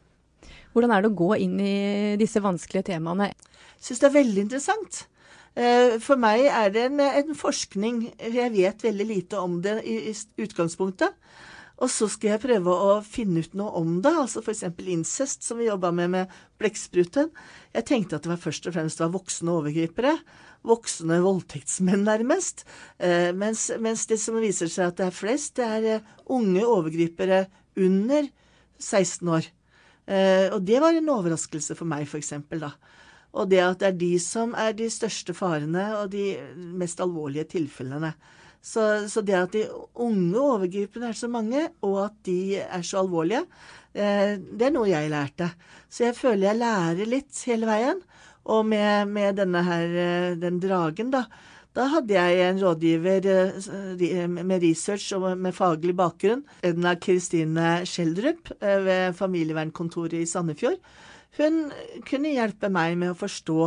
Hvordan 0.73 0.93
er 0.93 1.03
det 1.03 1.11
å 1.11 1.17
gå 1.17 1.31
inn 1.41 1.55
i 1.61 2.15
disse 2.19 2.41
vanskelige 2.43 2.91
temaene? 2.91 3.31
Syns 3.81 4.01
det 4.01 4.09
er 4.09 4.17
veldig 4.19 4.43
interessant. 4.45 5.03
Eh, 5.57 5.97
for 6.03 6.19
meg 6.21 6.45
er 6.45 6.69
det 6.71 6.83
en, 6.87 6.99
en 7.01 7.35
forskning 7.35 8.03
Jeg 8.21 8.51
vet 8.53 8.83
veldig 8.85 9.07
lite 9.09 9.39
om 9.41 9.57
det 9.65 9.79
i, 9.81 10.11
i 10.11 10.43
utgangspunktet. 10.45 11.15
Og 11.79 11.87
så 11.91 12.09
skal 12.11 12.33
jeg 12.33 12.43
prøve 12.43 12.73
å 12.75 12.95
finne 13.05 13.39
ut 13.39 13.53
noe 13.57 13.71
om 13.79 13.99
det, 14.03 14.11
altså 14.11 14.43
f.eks. 14.43 14.65
incest, 14.83 15.45
som 15.47 15.61
vi 15.61 15.69
jobba 15.69 15.93
med 15.95 16.11
med 16.11 16.33
blekkspruten. 16.59 17.31
Jeg 17.75 17.85
tenkte 17.85 18.17
at 18.17 18.25
det 18.25 18.31
var 18.31 18.41
først 18.41 18.65
og 18.65 18.73
fremst 18.73 19.01
var 19.01 19.11
voksne 19.13 19.53
overgripere. 19.53 20.15
Voksne 20.65 21.19
voldtektsmenn, 21.23 22.01
nærmest. 22.07 22.65
Eh, 22.97 23.29
mens, 23.35 23.69
mens, 23.79 24.07
det 24.09 24.17
som 24.21 24.39
viser 24.41 24.71
seg 24.71 24.89
at 24.89 24.97
det 24.97 25.05
er 25.07 25.15
flest, 25.15 25.55
det 25.59 25.67
er 25.67 25.87
eh, 25.99 26.07
unge 26.33 26.65
overgripere 26.65 27.43
under 27.79 28.27
16 28.81 29.33
år. 29.37 29.51
Eh, 30.09 30.47
og 30.49 30.63
det 30.65 30.81
var 30.81 30.97
en 30.97 31.13
overraskelse 31.13 31.77
for 31.77 31.89
meg, 31.89 32.09
f.eks. 32.09 32.33
da. 32.57 32.73
Og 33.37 33.51
det 33.51 33.61
at 33.61 33.79
det 33.83 33.91
er 33.91 34.01
de 34.01 34.13
som 34.23 34.55
er 34.57 34.73
de 34.73 34.89
største 34.89 35.35
farene 35.37 35.85
og 35.99 36.09
de 36.15 36.33
mest 36.57 37.01
alvorlige 37.03 37.51
tilfellene. 37.53 38.15
Så, 38.61 39.07
så, 39.07 39.23
det 39.23 39.35
at 39.37 39.53
de 39.55 39.63
unge 39.95 40.39
overgriperne 40.39 41.13
er 41.13 41.17
så 41.17 41.29
mange, 41.31 41.67
og 41.85 41.99
at 42.09 42.17
de 42.27 42.59
er 42.59 42.81
så 42.83 43.03
alvorlige, 43.03 43.45
eh, 43.95 44.35
det 44.35 44.67
er 44.67 44.73
noe 44.75 44.89
jeg 44.89 45.11
lærte. 45.11 45.47
Så 45.87 46.09
jeg 46.09 46.17
føler 46.17 46.49
jeg 46.49 46.59
lærer 46.59 47.09
litt 47.09 47.43
hele 47.47 47.69
veien. 47.69 48.03
Og 48.49 48.65
med, 48.65 49.07
med 49.13 49.39
denne 49.39 49.63
her, 49.63 49.95
eh, 50.03 50.35
den 50.41 50.59
dragen, 50.63 51.11
da, 51.13 51.23
da 51.77 51.87
hadde 51.93 52.15
jeg 52.17 52.43
en 52.49 52.61
rådgiver 52.61 53.29
eh, 53.31 54.27
med 54.27 54.63
research 54.65 55.13
og 55.15 55.29
med 55.39 55.55
faglig 55.55 55.95
bakgrunn, 55.95 56.43
Edna 56.65 56.97
Kristine 56.99 57.79
Schjelderup 57.87 58.51
ved 58.59 59.15
familievernkontoret 59.15 60.19
i 60.19 60.27
Sandefjord. 60.27 60.81
Hun 61.39 61.69
kunne 62.09 62.33
hjelpe 62.33 62.71
meg 62.73 62.97
med 62.99 63.13
å 63.13 63.19
forstå 63.19 63.61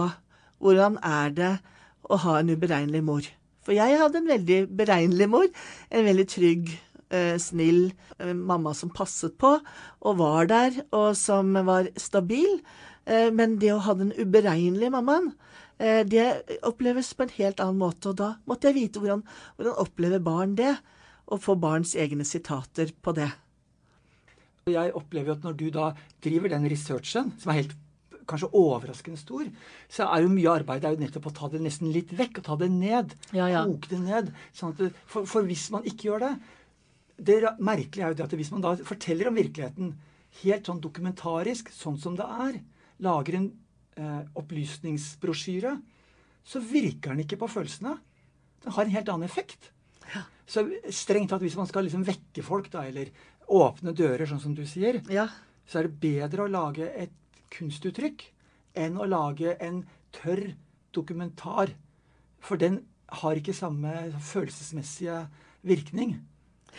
hvordan 0.62 0.98
er 1.02 1.36
det 1.36 1.52
å 2.10 2.18
ha 2.24 2.40
en 2.40 2.50
uberegnelig 2.52 3.02
mor. 3.06 3.28
For 3.62 3.76
jeg 3.76 3.98
hadde 4.00 4.22
en 4.22 4.30
veldig 4.30 4.60
beregnelig 4.78 5.28
mor. 5.30 5.50
En 5.90 6.06
veldig 6.08 6.26
trygg, 6.30 6.72
eh, 7.14 7.36
snill 7.38 7.92
eh, 8.18 8.32
mamma 8.32 8.74
som 8.74 8.90
passet 8.90 9.36
på 9.38 9.54
og 10.02 10.18
var 10.18 10.50
der, 10.50 10.82
og 10.90 11.14
som 11.18 11.54
var 11.68 11.90
stabil. 11.96 12.60
Eh, 13.06 13.30
men 13.34 13.58
det 13.62 13.72
å 13.74 13.82
ha 13.86 13.94
den 13.98 14.14
uberegnelige 14.18 14.94
mammaen, 14.94 15.34
det 15.82 16.44
oppleves 16.62 17.08
på 17.18 17.24
en 17.24 17.32
helt 17.34 17.58
annen 17.58 17.80
måte. 17.80 18.12
Og 18.12 18.18
da 18.20 18.28
måtte 18.46 18.68
jeg 18.68 18.76
vite 18.76 19.00
hvordan, 19.02 19.24
hvordan 19.56 19.80
opplever 19.82 20.20
barn 20.22 20.52
det, 20.54 20.76
og 21.26 21.40
få 21.42 21.56
barns 21.58 21.96
egne 21.98 22.22
sitater 22.28 22.92
på 23.02 23.14
det. 23.16 23.32
Jeg 24.70 24.92
opplever 24.94 25.34
at 25.34 25.42
når 25.42 25.56
du 25.58 25.64
da 25.74 25.88
driver 26.22 26.52
den 26.52 26.68
researchen, 26.70 27.32
som 27.42 27.50
er 27.50 27.64
helt 27.64 27.74
kanskje 28.28 28.50
overraskende 28.58 29.20
stor, 29.20 29.48
så 29.90 30.06
er 30.08 30.24
jo 30.24 30.32
mye 30.32 30.54
arbeid 30.60 30.84
er 30.84 30.96
jo 30.96 31.02
nettopp 31.02 31.28
å 31.30 31.34
ta 31.36 31.50
det 31.52 31.62
nesten 31.64 31.92
litt 31.94 32.12
vekk. 32.16 32.40
og 32.40 32.46
Ta 32.48 32.56
det 32.60 32.70
ned. 32.72 33.16
Ja, 33.36 33.48
ja. 33.50 33.64
Koke 33.68 33.92
det 33.92 34.00
ned. 34.04 34.32
Sånn 34.56 34.74
det, 34.78 34.92
for, 35.06 35.28
for, 35.28 35.46
hvis 35.48 35.68
man 35.74 35.86
ikke 35.88 36.10
gjør 36.10 36.26
det 36.26 36.32
Det 37.22 37.36
merkelige 37.62 38.06
er 38.06 38.14
jo 38.14 38.18
det 38.18 38.24
at 38.24 38.36
hvis 38.40 38.50
man 38.54 38.64
da 38.64 38.72
forteller 38.82 39.28
om 39.30 39.36
virkeligheten 39.38 39.92
helt 40.42 40.66
sånn 40.66 40.80
dokumentarisk, 40.82 41.68
sånn 41.76 41.98
som 42.00 42.16
det 42.18 42.24
er, 42.24 42.56
lager 43.04 43.36
en 43.36 43.50
eh, 44.00 44.22
opplysningsbrosjyre, 44.40 45.76
så 46.42 46.62
virker 46.64 47.12
den 47.12 47.22
ikke 47.26 47.38
på 47.38 47.50
følelsene. 47.52 47.94
Den 48.64 48.74
har 48.74 48.86
en 48.86 48.94
helt 48.96 49.12
annen 49.12 49.28
effekt. 49.28 49.70
Ja. 50.14 50.24
Så 50.48 50.64
strengt 50.90 51.30
tatt, 51.30 51.44
hvis 51.44 51.58
man 51.58 51.68
skal 51.70 51.86
liksom 51.86 52.06
vekke 52.06 52.42
folk, 52.46 52.70
da, 52.72 52.86
eller 52.88 53.12
åpne 53.52 53.94
dører, 53.96 54.26
sånn 54.28 54.42
som 54.42 54.54
du 54.56 54.64
sier, 54.68 55.02
ja. 55.12 55.28
så 55.68 55.80
er 55.80 55.88
det 55.88 56.00
bedre 56.02 56.46
å 56.46 56.50
lage 56.50 56.88
et 56.90 57.14
kunstuttrykk 57.52 58.24
enn 58.78 58.96
å 58.96 59.08
lage 59.08 59.56
en 59.60 59.82
tørr 60.16 60.54
dokumentar. 60.94 61.74
For 62.42 62.60
den 62.60 62.82
har 63.22 63.38
ikke 63.38 63.54
samme 63.56 64.12
følelsesmessige 64.20 65.26
virkning. 65.62 66.16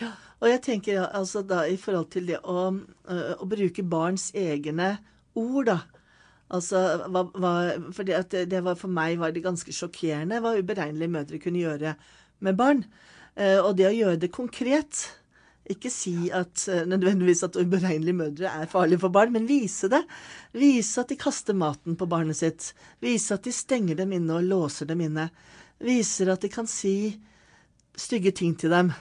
Ja, 0.00 0.10
og 0.42 0.50
jeg 0.50 0.62
tenker 0.66 1.04
altså 1.06 1.44
da 1.46 1.62
i 1.70 1.76
forhold 1.78 2.10
til 2.10 2.26
det 2.32 2.40
å, 2.42 2.70
øh, 2.74 3.34
å 3.38 3.46
bruke 3.46 3.84
barns 3.86 4.32
egne 4.34 4.96
ord, 5.38 5.70
da. 5.70 5.78
Altså, 6.54 6.80
hva, 7.08 7.24
hva, 7.40 7.52
for 7.94 8.06
det, 8.06 8.20
det, 8.50 8.60
var, 8.66 8.76
for 8.78 8.92
meg 8.92 9.18
var 9.22 9.32
det 9.32 9.44
ganske 9.46 9.72
sjokkerende 9.72 10.42
hva 10.44 10.56
uberegnelige 10.58 11.14
mødre 11.14 11.40
kunne 11.42 11.62
gjøre 11.62 11.94
med 12.44 12.58
barn. 12.58 12.84
Uh, 13.34 13.64
og 13.64 13.72
det 13.78 13.88
å 13.88 13.94
gjøre 13.94 14.20
det 14.22 14.34
konkret 14.34 15.00
ikke 15.70 15.90
si 15.92 16.28
at 16.34 16.66
uh, 16.68 16.82
nødvendigvis 16.88 17.44
at 17.46 17.56
uberegnelige 17.56 18.18
mødre 18.18 18.50
er 18.50 18.70
farlige 18.70 19.00
for 19.04 19.14
barn, 19.14 19.32
men 19.32 19.48
vise 19.48 19.88
det. 19.92 20.02
Vise 20.52 21.00
at 21.00 21.12
de 21.12 21.16
kaster 21.20 21.56
maten 21.56 21.96
på 21.96 22.08
barnet 22.10 22.36
sitt. 22.40 22.72
Vise 23.04 23.38
at 23.38 23.46
de 23.46 23.52
stenger 23.54 24.02
dem 24.02 24.12
inne 24.16 24.36
og 24.36 24.48
låser 24.50 24.90
dem 24.90 25.00
inne. 25.06 25.30
Viser 25.84 26.32
at 26.34 26.44
de 26.44 26.52
kan 26.52 26.68
si 26.70 27.14
stygge 27.96 28.34
ting 28.36 28.54
til 28.58 28.74
dem. 28.74 28.92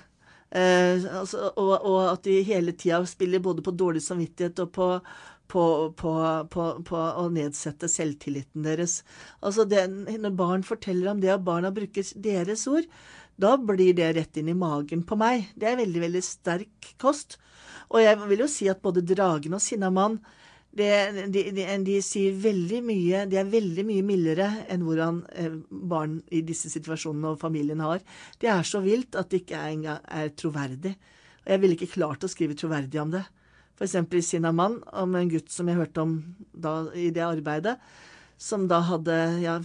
Eh, 0.54 1.02
altså, 1.19 1.49
og, 1.58 1.73
og, 1.82 1.99
at 2.12 2.28
de 2.28 2.41
hele 2.45 2.76
tida 2.78 3.02
spiller 3.10 3.41
både 3.41 3.63
på 3.65 3.73
dårlig 3.73 4.04
samvittighet 4.06 4.60
og 4.62 4.69
på, 4.76 4.88
på, 5.49 5.63
på, 5.97 6.65
på, 6.86 6.99
å 6.99 7.26
nedsette 7.34 7.89
selvtilliten 7.89 8.65
deres. 8.65 8.99
Altså 9.41 9.65
det, 9.65 9.88
Når 9.89 10.38
barn 10.38 10.65
forteller 10.67 11.10
om 11.12 11.23
det, 11.23 11.34
og 11.34 11.47
barna 11.47 11.73
bruker 11.73 12.06
deres 12.21 12.67
ord, 12.69 12.86
da 13.39 13.56
blir 13.58 13.96
det 13.98 14.12
rett 14.17 14.38
inn 14.38 14.52
i 14.52 14.58
magen 14.58 15.04
på 15.08 15.17
meg. 15.19 15.50
Det 15.58 15.69
er 15.69 15.80
veldig, 15.80 16.02
veldig 16.06 16.24
sterk 16.26 16.93
kost. 17.02 17.39
Og 17.89 18.02
jeg 18.04 18.19
vil 18.30 18.46
jo 18.46 18.50
si 18.52 18.69
at 18.72 18.82
både 18.84 19.06
dragen 19.06 19.56
og 19.58 19.63
sinnamann 19.63 20.19
de, 20.74 20.88
de, 21.30 21.43
de, 21.54 21.65
de, 21.86 22.00
sier 22.02 22.34
veldig 22.41 22.80
mye 22.82 23.19
De 23.30 23.38
er 23.38 23.50
veldig 23.50 23.84
mye 23.86 24.06
mildere 24.08 24.48
enn 24.74 24.82
hvordan 24.82 25.19
eh, 25.38 25.58
barn 25.69 26.15
i 26.34 26.41
disse 26.46 26.72
situasjonene 26.74 27.36
og 27.36 27.41
familien 27.41 27.84
har. 27.86 28.02
Det 28.41 28.50
er 28.50 28.65
så 28.65 28.82
vilt 28.82 29.13
at 29.19 29.30
det 29.30 29.43
ikke 29.43 29.60
engang 29.69 30.00
er, 30.00 30.26
er 30.26 30.34
troverdig. 30.34 30.96
Og 31.43 31.54
jeg 31.54 31.62
ville 31.62 31.78
ikke 31.78 31.93
klart 31.93 32.26
å 32.26 32.32
skrive 32.32 32.58
troverdig 32.58 33.02
om 33.04 33.13
det. 33.13 33.22
F.eks. 33.78 33.96
i 34.17 34.26
Sinnamann, 34.26 34.80
om 34.98 35.15
en 35.17 35.30
gutt 35.30 35.54
som 35.54 35.69
jeg 35.69 35.78
hørte 35.78 36.02
om 36.02 36.17
da, 36.54 36.74
i 36.98 37.10
det 37.13 37.24
arbeidet, 37.26 37.78
som 38.41 38.65
da 38.69 38.82
hadde 38.88 39.17
ja, 39.43 39.60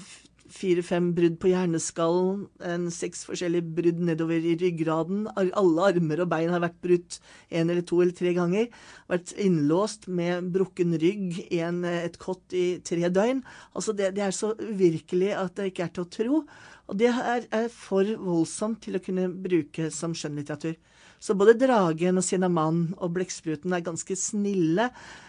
fire-fem 0.52 1.10
brudd 1.16 1.36
på 1.42 1.50
hjerneskallen, 1.50 2.46
en 2.64 2.86
seks 2.94 3.24
forskjellige 3.28 3.68
brudd 3.76 4.00
nedover 4.08 4.44
i 4.44 4.54
ryggraden. 4.60 5.26
Alle 5.36 5.88
armer 5.92 6.24
og 6.24 6.30
bein 6.32 6.52
har 6.54 6.62
vært 6.64 6.80
brutt 6.84 7.18
en 7.50 7.68
eller 7.68 7.84
to 7.86 8.00
eller 8.02 8.16
tre 8.16 8.32
ganger. 8.36 8.68
Vært 9.10 9.34
innlåst 9.40 10.08
med 10.08 10.50
brukken 10.54 10.96
rygg 11.00 11.38
i 11.48 11.62
en, 11.64 11.84
et 11.88 12.18
kott 12.22 12.56
i 12.56 12.80
tre 12.84 13.10
døgn. 13.12 13.44
Altså 13.74 13.94
det, 13.96 14.14
det, 14.16 14.24
er 14.26 14.36
så 14.36 14.54
uvirkelig 14.58 15.34
at 15.36 15.56
det 15.58 15.70
ikke 15.72 15.88
er 15.88 15.94
til 15.94 16.06
å 16.06 16.12
tro. 16.18 16.42
Og 16.88 17.00
det 17.00 17.12
er, 17.12 17.48
er 17.52 17.68
for 17.72 18.08
voldsomt 18.16 18.80
til 18.86 18.96
å 18.96 19.04
kunne 19.04 19.28
bruke 19.28 19.90
som 19.94 20.16
skjønnlitteratur. 20.16 20.78
Så 21.18 21.34
både 21.34 21.56
Dragen 21.58 22.20
og 22.20 22.24
Sinnamann 22.24 22.92
og 22.96 23.16
Blekkspruten 23.16 23.74
er 23.74 23.82
ganske 23.84 24.14
snille 24.16 24.86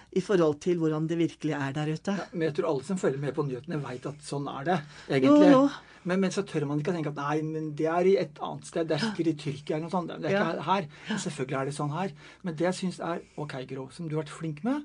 i 0.10 0.24
forhold 0.26 0.58
til 0.64 0.80
hvordan 0.82 1.06
det 1.10 1.20
virkelig 1.20 1.54
er 1.58 1.76
der 1.76 1.92
ute. 1.94 2.16
Ja, 2.18 2.26
men 2.34 2.48
jeg 2.48 2.58
tror 2.58 2.72
alle 2.72 2.88
som 2.88 2.98
følger 3.02 3.22
med 3.22 3.36
på 3.38 3.46
nyhetene, 3.46 3.82
veit 3.84 4.08
at 4.10 4.26
sånn 4.26 4.48
er 4.50 4.68
det, 4.72 4.80
egentlig. 5.10 5.52
Jo, 5.52 5.64
jo. 5.64 5.64
Men, 6.08 6.22
men, 6.24 6.32
så 6.32 6.46
tør 6.48 6.66
man 6.70 6.80
ikke 6.80 6.94
tenke 6.96 7.12
at 7.12 7.18
nei, 7.20 7.42
men 7.46 7.74
det 7.78 7.90
er 7.92 8.08
i 8.08 8.14
et 8.22 8.40
annet 8.46 8.70
sted. 8.70 8.88
Det 8.88 8.96
er 8.96 9.04
sikkert 9.04 9.32
i 9.34 9.36
Tyrkia 9.44 9.76
eller 9.76 9.90
noe 9.90 9.94
sånt. 9.94 10.14
Det 10.24 10.32
er 10.32 10.38
ikke 10.38 10.70
her. 10.70 10.88
Selvfølgelig 11.26 11.58
er 11.60 11.68
det 11.70 11.76
sånn 11.76 11.92
her. 11.92 12.14
Men 12.46 12.56
det 12.60 12.66
jeg 12.70 12.78
syns 12.78 13.02
er 13.04 13.20
OK, 13.42 13.58
Gro, 13.70 13.90
som 13.94 14.08
du 14.08 14.16
har 14.16 14.24
vært 14.24 14.34
flink 14.34 14.64
med 14.66 14.80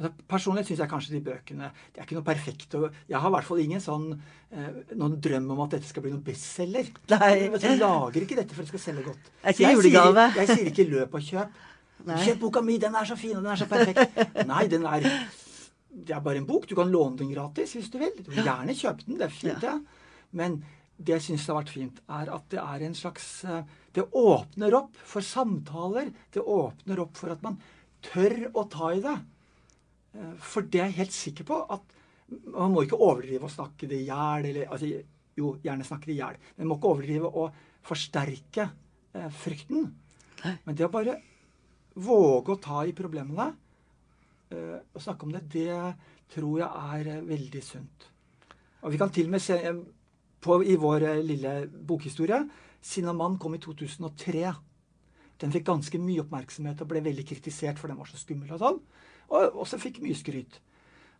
altså, 0.00 0.12
Personlig 0.30 0.66
syns 0.68 0.82
jeg 0.82 0.90
kanskje 0.92 1.14
de 1.14 1.22
bøkene 1.30 1.70
De 1.72 2.02
er 2.02 2.06
ikke 2.06 2.18
noe 2.18 2.26
perfekte. 2.26 2.82
Jeg 3.08 3.22
har 3.22 3.32
i 3.32 3.34
hvert 3.36 3.48
fall 3.48 3.64
ingen 3.64 3.82
sånn 3.84 4.06
eh, 4.12 4.68
noen 4.92 5.16
drøm 5.24 5.48
om 5.56 5.64
at 5.64 5.78
dette 5.78 5.88
skal 5.88 6.04
bli 6.04 6.12
noen 6.12 6.24
bestselger. 6.26 6.92
Jeg 7.10 7.80
lager 7.80 8.20
ikke 8.20 8.38
dette 8.38 8.54
for 8.54 8.62
at 8.62 8.68
det 8.68 8.74
skal 8.74 8.84
selge 8.84 9.08
godt. 9.08 9.32
Det 9.48 9.74
julegave. 9.74 10.28
Jeg, 10.36 10.44
jeg 10.44 10.60
sier 10.60 10.72
ikke 10.74 10.88
løp 10.92 11.18
og 11.18 11.26
kjøp. 11.32 11.60
Nei. 12.08 12.18
'Kjøp 12.24 12.40
boka 12.40 12.62
mi, 12.64 12.78
den 12.80 12.94
er 12.96 13.08
så 13.08 13.16
fin, 13.18 13.36
og 13.36 13.44
den 13.44 13.52
er 13.52 13.60
så 13.60 13.68
perfekt'. 13.68 14.46
Nei, 14.52 14.66
den 14.72 14.86
er 14.88 15.06
Det 15.90 16.14
er 16.14 16.20
bare 16.22 16.38
en 16.38 16.46
bok. 16.46 16.68
Du 16.70 16.74
kan 16.78 16.90
låne 16.90 17.18
den 17.18 17.32
gratis 17.32 17.74
hvis 17.74 17.90
du 17.90 17.98
vil. 17.98 18.12
Du 18.22 18.30
kan 18.30 18.44
gjerne 18.46 18.76
kjøpe 18.78 19.06
den. 19.06 19.18
Det 19.18 19.26
er 19.26 19.34
fint, 19.34 19.60
det. 19.60 19.72
Ja. 19.74 20.26
Men 20.30 20.60
det 21.00 21.16
jeg 21.16 21.24
syns 21.24 21.46
har 21.48 21.58
vært 21.58 21.72
fint, 21.74 22.00
er 22.12 22.30
at 22.32 22.48
det 22.52 22.60
er 22.62 22.84
en 22.86 22.96
slags 22.96 23.28
eh, 23.44 23.62
Det 23.96 24.04
åpner 24.14 24.76
opp 24.78 24.98
for 25.02 25.24
samtaler. 25.24 26.12
Det 26.32 26.40
åpner 26.40 27.00
opp 27.02 27.16
for 27.18 27.34
at 27.34 27.42
man 27.42 27.58
tør 28.04 28.50
å 28.54 28.66
ta 28.70 28.92
i 28.94 29.00
det. 29.04 29.16
Eh, 30.14 30.34
for 30.38 30.68
det 30.68 30.82
er 30.82 30.92
jeg 30.92 31.00
helt 31.00 31.16
sikker 31.16 31.48
på 31.48 31.62
at 31.76 31.96
man 32.54 32.70
må 32.70 32.84
ikke 32.86 33.00
overdrive 33.00 33.48
og 33.48 33.54
snakke 33.54 33.88
det 33.90 34.04
i 34.04 34.06
hjel. 34.06 34.62
Altså, 34.68 34.92
jo, 35.40 35.56
gjerne 35.64 35.86
snakke 35.88 36.10
det 36.10 36.14
i 36.14 36.20
hjel. 36.20 36.38
Men 36.54 36.66
man 36.66 36.72
må 36.72 36.78
ikke 36.78 36.92
overdrive 36.94 37.32
og 37.32 37.64
forsterke 37.86 38.68
eh, 39.16 39.30
frykten. 39.42 39.90
Men 40.44 40.76
det 40.76 40.86
å 40.86 40.92
bare 40.92 41.18
våge 41.94 42.54
å 42.54 42.60
ta 42.62 42.84
i 42.86 42.94
problemene 42.96 43.50
uh, 43.50 44.78
og 44.94 45.02
snakke 45.02 45.26
om 45.26 45.34
det, 45.34 45.44
det 45.52 45.74
tror 46.34 46.62
jeg 46.62 46.86
er 46.96 47.12
uh, 47.16 47.28
veldig 47.28 47.62
sunt. 47.64 48.08
Og 48.84 48.94
vi 48.94 49.00
kan 49.00 49.12
til 49.12 49.28
og 49.28 49.34
med 49.34 49.44
se 49.44 49.58
uh, 49.58 49.80
på, 50.40 50.60
i 50.64 50.76
vår 50.80 51.08
lille 51.26 51.54
bokhistorie 51.68 52.44
Sinnamann 52.80 53.38
kom 53.38 53.54
i 53.54 53.60
2003. 53.60 54.50
Den 55.40 55.52
fikk 55.52 55.66
ganske 55.68 56.00
mye 56.00 56.24
oppmerksomhet 56.24 56.80
og 56.80 56.90
ble 56.90 57.02
veldig 57.04 57.26
kritisert, 57.28 57.78
for 57.80 57.92
den 57.92 57.98
var 58.00 58.08
så 58.08 58.20
skummel 58.20 58.54
og 58.56 58.62
sånn. 58.62 58.80
Og 59.30 59.62
også 59.64 59.80
fikk 59.80 60.00
mye 60.04 60.16
skryt. 60.16 60.60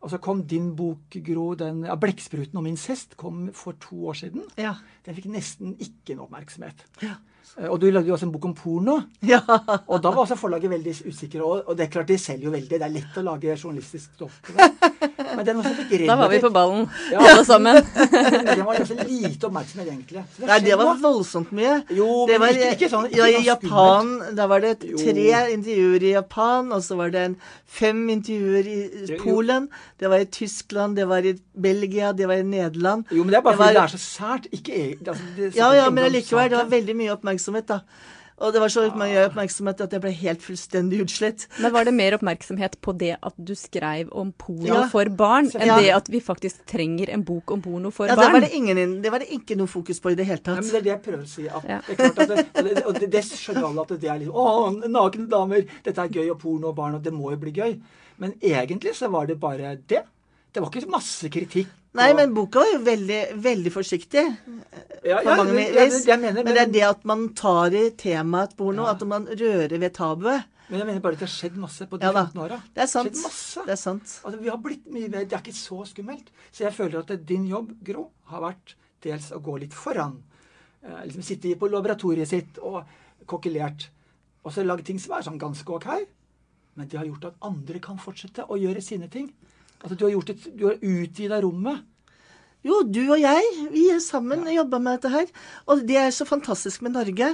Og 0.01 0.13
så 0.13 0.21
kom 0.23 0.41
din 0.49 0.71
bok, 0.77 1.13
Gro, 1.25 1.53
den, 1.61 1.85
ja, 1.85 1.97
'Blekkspruten 1.97 2.57
om 2.57 2.67
incest', 2.67 3.17
kom 3.21 3.51
for 3.53 3.77
to 3.81 4.07
år 4.09 4.17
siden. 4.17 4.47
Ja. 4.57 4.75
Den 5.05 5.15
fikk 5.15 5.29
nesten 5.29 5.77
ikke 5.77 6.17
noe 6.17 6.25
oppmerksomhet. 6.29 6.87
Ja. 7.05 7.19
Eh, 7.59 7.69
Og 7.71 7.81
du 7.81 7.89
lagde 7.91 8.09
jo 8.09 8.15
også 8.17 8.27
en 8.29 8.33
bok 8.35 8.45
om 8.51 8.55
porno. 8.55 8.99
Ja. 9.33 9.41
Og 9.87 10.01
da 10.03 10.11
var 10.11 10.25
også 10.25 10.37
forlaget 10.41 10.71
veldig 10.71 10.95
usikre. 11.11 11.43
Og, 11.45 11.63
og 11.69 11.77
det 11.77 11.87
er 11.87 11.93
klart, 11.97 12.09
de 12.09 12.19
selger 12.19 12.49
jo 12.51 12.55
veldig. 12.55 12.71
Det 12.79 12.83
er 12.87 12.95
lett 12.95 13.19
å 13.21 13.27
lage 13.27 13.57
journalistisk 13.57 14.15
stoff 14.17 14.41
på 14.47 14.57
det. 14.59 14.90
Men 15.01 15.45
den 15.47 15.57
var 15.57 15.65
så 15.65 15.75
begrenset. 15.81 16.07
Da 16.11 16.17
var 16.17 16.29
vi 16.33 16.39
på 16.43 16.51
ballen, 16.53 16.89
Ja. 17.13 17.19
alle 17.25 17.45
sammen. 17.45 17.77
den 18.51 18.65
var 18.67 18.77
ganske 18.81 19.07
lite 19.09 19.47
oppmerksomhet, 19.49 19.89
egentlig. 19.89 20.25
Det 20.37 20.47
Nei, 20.51 20.59
det 20.67 20.77
var 20.81 20.99
voldsomt 21.01 21.53
mye. 21.57 21.79
Jo, 21.97 22.27
det 22.29 22.37
men 22.39 22.45
var, 22.45 22.59
ikke, 22.59 22.73
ikke 22.77 22.91
sånn 22.93 23.09
ja, 23.17 23.27
I 23.31 23.39
sånn 23.39 23.47
Japan, 23.49 24.13
da 24.37 24.47
var 24.51 24.61
det 24.67 24.75
Jo. 24.91 24.99
tre 25.01 25.27
intervjuer 25.55 26.07
i 26.11 26.13
Japan, 26.15 26.71
og 26.77 26.85
så 26.85 26.99
var 27.01 27.11
det 27.15 27.25
en 27.31 27.37
fem 27.81 28.05
intervjuer 28.17 28.69
i 28.75 28.79
Jo. 29.15 29.19
Polen. 29.25 29.69
Det 30.01 30.11
var 30.13 30.19
i 30.25 30.29
Tyskland, 30.39 30.97
det 31.01 31.09
var 31.11 31.25
i 31.25 31.35
Belgia, 31.55 32.13
det 32.13 32.29
var 32.31 32.41
i 32.41 32.47
Nederland. 32.47 33.05
Jo, 33.11 33.25
men 33.25 33.33
det 33.33 33.41
er 33.41 33.47
bare 33.49 33.57
Det 33.57 33.59
var- 33.59 33.67
fordi 33.67 33.81
det 33.81 33.89
er 33.89 33.97
så 33.97 34.05
sært. 34.05 34.47
Ikke 34.53 35.11
altså, 35.11 35.25
det 35.37 35.55
Ja, 35.57 35.73
ja, 35.75 35.91
men 35.91 36.05
om 36.05 36.11
allikevel, 36.13 36.51
det 36.51 36.59
var 36.59 36.71
veldig 36.77 36.97
mye 36.97 37.13
oppmerksomhet, 37.17 37.67
da. 37.69 37.81
Og 38.41 38.55
det 38.55 38.61
var 38.63 38.69
så 38.73 38.87
mye 38.97 39.27
oppmerksomhet 39.29 39.81
at 39.85 39.93
jeg 39.93 40.01
ble 40.01 40.11
helt 40.17 40.41
fullstendig 40.41 41.03
utslitt. 41.05 41.43
Men 41.61 41.73
var 41.75 41.85
det 41.85 41.93
mer 41.93 42.15
oppmerksomhet 42.17 42.79
på 42.81 42.95
det 42.97 43.19
at 43.21 43.35
du 43.37 43.53
skrev 43.59 44.09
om 44.17 44.31
porno 44.33 44.65
Ja. 44.71 44.87
for 44.89 45.05
barn, 45.13 45.51
enn 45.55 45.67
Ja. 45.67 45.77
det 45.79 45.91
at 45.93 46.09
vi 46.09 46.21
faktisk 46.25 46.65
trenger 46.67 47.11
en 47.13 47.23
bok 47.23 47.51
om 47.53 47.61
porno 47.61 47.91
for 47.93 48.07
Ja, 48.09 48.17
det 48.17 48.33
var 48.33 48.41
det, 48.41 48.51
ingen, 48.57 49.03
det 49.03 49.11
var 49.13 49.19
det 49.21 49.29
ikke 49.31 49.57
noe 49.61 49.67
fokus 49.69 50.01
på 50.01 50.13
i 50.13 50.15
det 50.15 50.25
hele 50.27 50.39
tatt. 50.39 50.57
Nei, 50.57 50.63
men 50.65 50.71
det 50.71 50.81
er 50.81 50.87
det 50.89 50.93
jeg 50.95 51.03
prøver 51.03 51.25
å 51.25 51.29
si. 51.29 51.49
At 51.49 51.65
Ja. 51.69 51.81
det 51.87 51.99
er 52.01 52.03
klart 52.13 52.19
at 52.19 52.29
det, 52.29 52.47
og 52.57 52.65
det, 52.65 52.85
og 52.87 52.95
det, 53.01 53.11
det 53.11 53.25
skjønner 53.25 53.65
alle 53.69 53.81
at 53.83 53.89
det 54.01 54.09
er 54.11 54.19
liksom 54.19 54.35
Å, 54.35 54.89
nakne 54.89 55.29
damer! 55.29 55.67
Dette 55.85 55.99
er 55.99 56.09
gøy, 56.09 56.31
og 56.31 56.39
porno 56.41 56.69
og 56.69 56.77
barn, 56.77 56.95
og 56.95 57.03
det 57.03 57.13
må 57.13 57.31
jo 57.33 57.37
bli 57.37 57.53
gøy. 57.53 57.81
Men 58.19 58.33
egentlig 58.41 58.95
så 58.97 59.11
var 59.11 59.27
det 59.27 59.39
bare 59.39 59.77
det. 59.87 60.03
Det 60.53 60.63
var 60.63 60.71
ikke 60.71 60.89
masse 60.91 61.29
kritikk. 61.29 61.69
Nei, 61.99 62.13
men 62.15 62.31
boka 62.35 62.61
var 62.63 62.69
jo 62.71 62.79
veldig, 62.87 63.21
veldig 63.43 63.71
forsiktig. 63.75 64.23
ja, 65.03 65.17
på 65.19 65.27
ja, 65.27 65.35
mange 65.37 65.57
jeg, 65.59 65.75
jeg, 65.75 66.03
jeg 66.07 66.21
mener, 66.23 66.45
Men 66.47 66.55
det 66.55 66.63
er 66.63 66.73
det 66.77 66.85
at 66.87 67.05
man 67.09 67.25
tar 67.35 67.75
i 67.75 67.89
temaet 67.99 68.55
porno, 68.57 68.85
Ja. 68.87 68.93
at 68.95 69.03
man 69.11 69.27
rører 69.27 69.75
ved 69.83 69.93
tabuet. 69.97 70.45
Men 70.71 70.79
jeg 70.79 70.87
mener 70.87 71.01
bare 71.03 71.17
at 71.19 71.23
det 71.25 71.27
har 71.27 71.35
skjedd 71.35 71.57
masse 71.59 71.87
på 71.91 71.99
de 71.99 72.07
Ja 72.07 72.13
da. 72.15 72.23
15 72.31 72.43
åra. 72.45 72.61
Det 72.77 72.83
er 72.85 72.87
sant. 72.87 73.17
Det 73.67 73.75
er 73.75 73.81
sant. 73.81 74.13
Altså, 74.23 74.39
vi 74.39 74.49
har 74.53 74.61
blitt 74.63 74.87
mye 74.87 75.09
mer 75.11 75.25
Det 75.27 75.35
er 75.35 75.43
ikke 75.43 75.57
så 75.59 75.81
skummelt. 75.91 76.31
Så 76.53 76.63
jeg 76.63 76.77
føler 76.77 77.01
at 77.03 77.27
din 77.27 77.49
jobb, 77.51 77.73
Gro, 77.83 78.11
har 78.31 78.41
vært 78.45 78.77
dels 79.03 79.33
å 79.35 79.41
gå 79.43 79.59
litt 79.59 79.75
foran. 79.75 80.21
Eh, 80.85 81.01
liksom 81.09 81.27
Sitte 81.27 81.57
på 81.59 81.67
laboratoriet 81.73 82.29
sitt 82.31 82.59
og 82.63 82.85
kokkelert. 83.27 83.89
Og 84.45 84.55
så 84.55 84.63
lage 84.65 84.87
ting 84.87 84.99
som 85.03 85.19
er 85.19 85.27
sånn 85.27 85.43
ganske 85.43 85.67
ok. 85.75 85.89
Men 86.79 86.87
det 86.87 87.01
har 87.01 87.05
gjort 87.11 87.25
at 87.33 87.43
andre 87.43 87.81
kan 87.83 87.99
fortsette 87.99 88.47
å 88.47 88.55
gjøre 88.57 88.81
sine 88.81 89.11
ting. 89.11 89.33
Altså, 89.81 89.97
du 89.97 90.05
har, 90.05 90.13
gjort 90.13 90.35
et, 90.35 90.51
du 90.59 90.67
har 90.69 90.83
utvida 90.83 91.41
rommet. 91.43 91.87
Jo, 92.61 92.83
du 92.85 93.07
og 93.07 93.17
jeg, 93.23 93.45
vi 93.73 93.87
er 93.89 94.03
sammen 94.05 94.43
og 94.45 94.53
jobba 94.53 94.79
med 94.83 94.99
dette 94.99 95.13
her. 95.15 95.31
Og 95.73 95.81
det 95.89 95.97
er 95.97 96.11
så 96.13 96.27
fantastisk 96.29 96.83
med 96.85 96.93
Norge. 96.93 97.31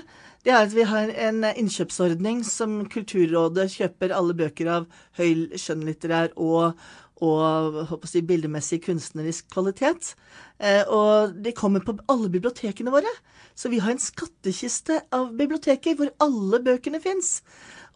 Det 0.47 0.53
er 0.55 0.61
at 0.63 0.75
vi 0.75 0.85
har 0.87 1.11
en 1.27 1.43
innkjøpsordning 1.49 2.45
som 2.47 2.85
Kulturrådet 2.93 3.67
kjøper 3.73 4.15
alle 4.15 4.37
bøker 4.39 4.71
av 4.71 4.87
høy 5.19 5.59
skjønnlitterær 5.59 6.37
og, 6.37 6.79
og 7.25 7.95
si, 8.05 8.21
bildemessig 8.21 8.83
kunstnerisk 8.85 9.49
kvalitet. 9.55 10.13
Eh, 10.61 10.83
og 10.85 11.37
de 11.41 11.53
kommer 11.57 11.81
på 11.85 11.97
alle 12.13 12.29
bibliotekene 12.33 12.93
våre. 12.93 13.11
Så 13.57 13.71
vi 13.73 13.81
har 13.81 13.95
en 13.95 14.03
skattkiste 14.03 15.01
av 15.15 15.31
biblioteker 15.39 15.97
hvor 15.97 16.13
alle 16.21 16.61
bøkene 16.65 17.01
fins. 17.01 17.41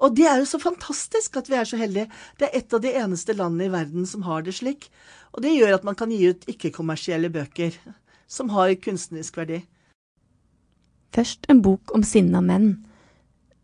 Og 0.01 0.17
det 0.17 0.25
er 0.25 0.41
jo 0.41 0.49
så 0.49 0.61
fantastisk 0.63 1.37
at 1.37 1.51
vi 1.53 1.59
er 1.61 1.69
så 1.69 1.77
heldige. 1.81 2.09
Det 2.41 2.49
er 2.49 2.63
et 2.63 2.73
av 2.73 2.81
de 2.81 2.95
eneste 3.03 3.37
landene 3.37 3.69
i 3.69 3.75
verden 3.75 4.09
som 4.09 4.25
har 4.25 4.47
det 4.47 4.57
slik. 4.57 4.89
Og 5.37 5.45
det 5.45 5.53
gjør 5.53 5.77
at 5.77 5.85
man 5.85 5.99
kan 5.99 6.13
gi 6.13 6.33
ut 6.33 6.49
ikke-kommersielle 6.49 7.29
bøker 7.33 7.77
som 8.31 8.55
har 8.55 8.73
kunstnerisk 8.81 9.37
verdi. 9.37 9.61
Først 11.13 11.45
en 11.51 11.61
bok 11.61 11.93
om 11.93 12.07
sinna 12.07 12.41
menn. 12.41 12.73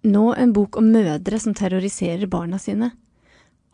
Nå 0.06 0.28
en 0.36 0.52
bok 0.52 0.76
om 0.76 0.92
mødre 0.92 1.40
som 1.40 1.54
terroriserer 1.56 2.28
barna 2.30 2.58
sine. 2.60 2.92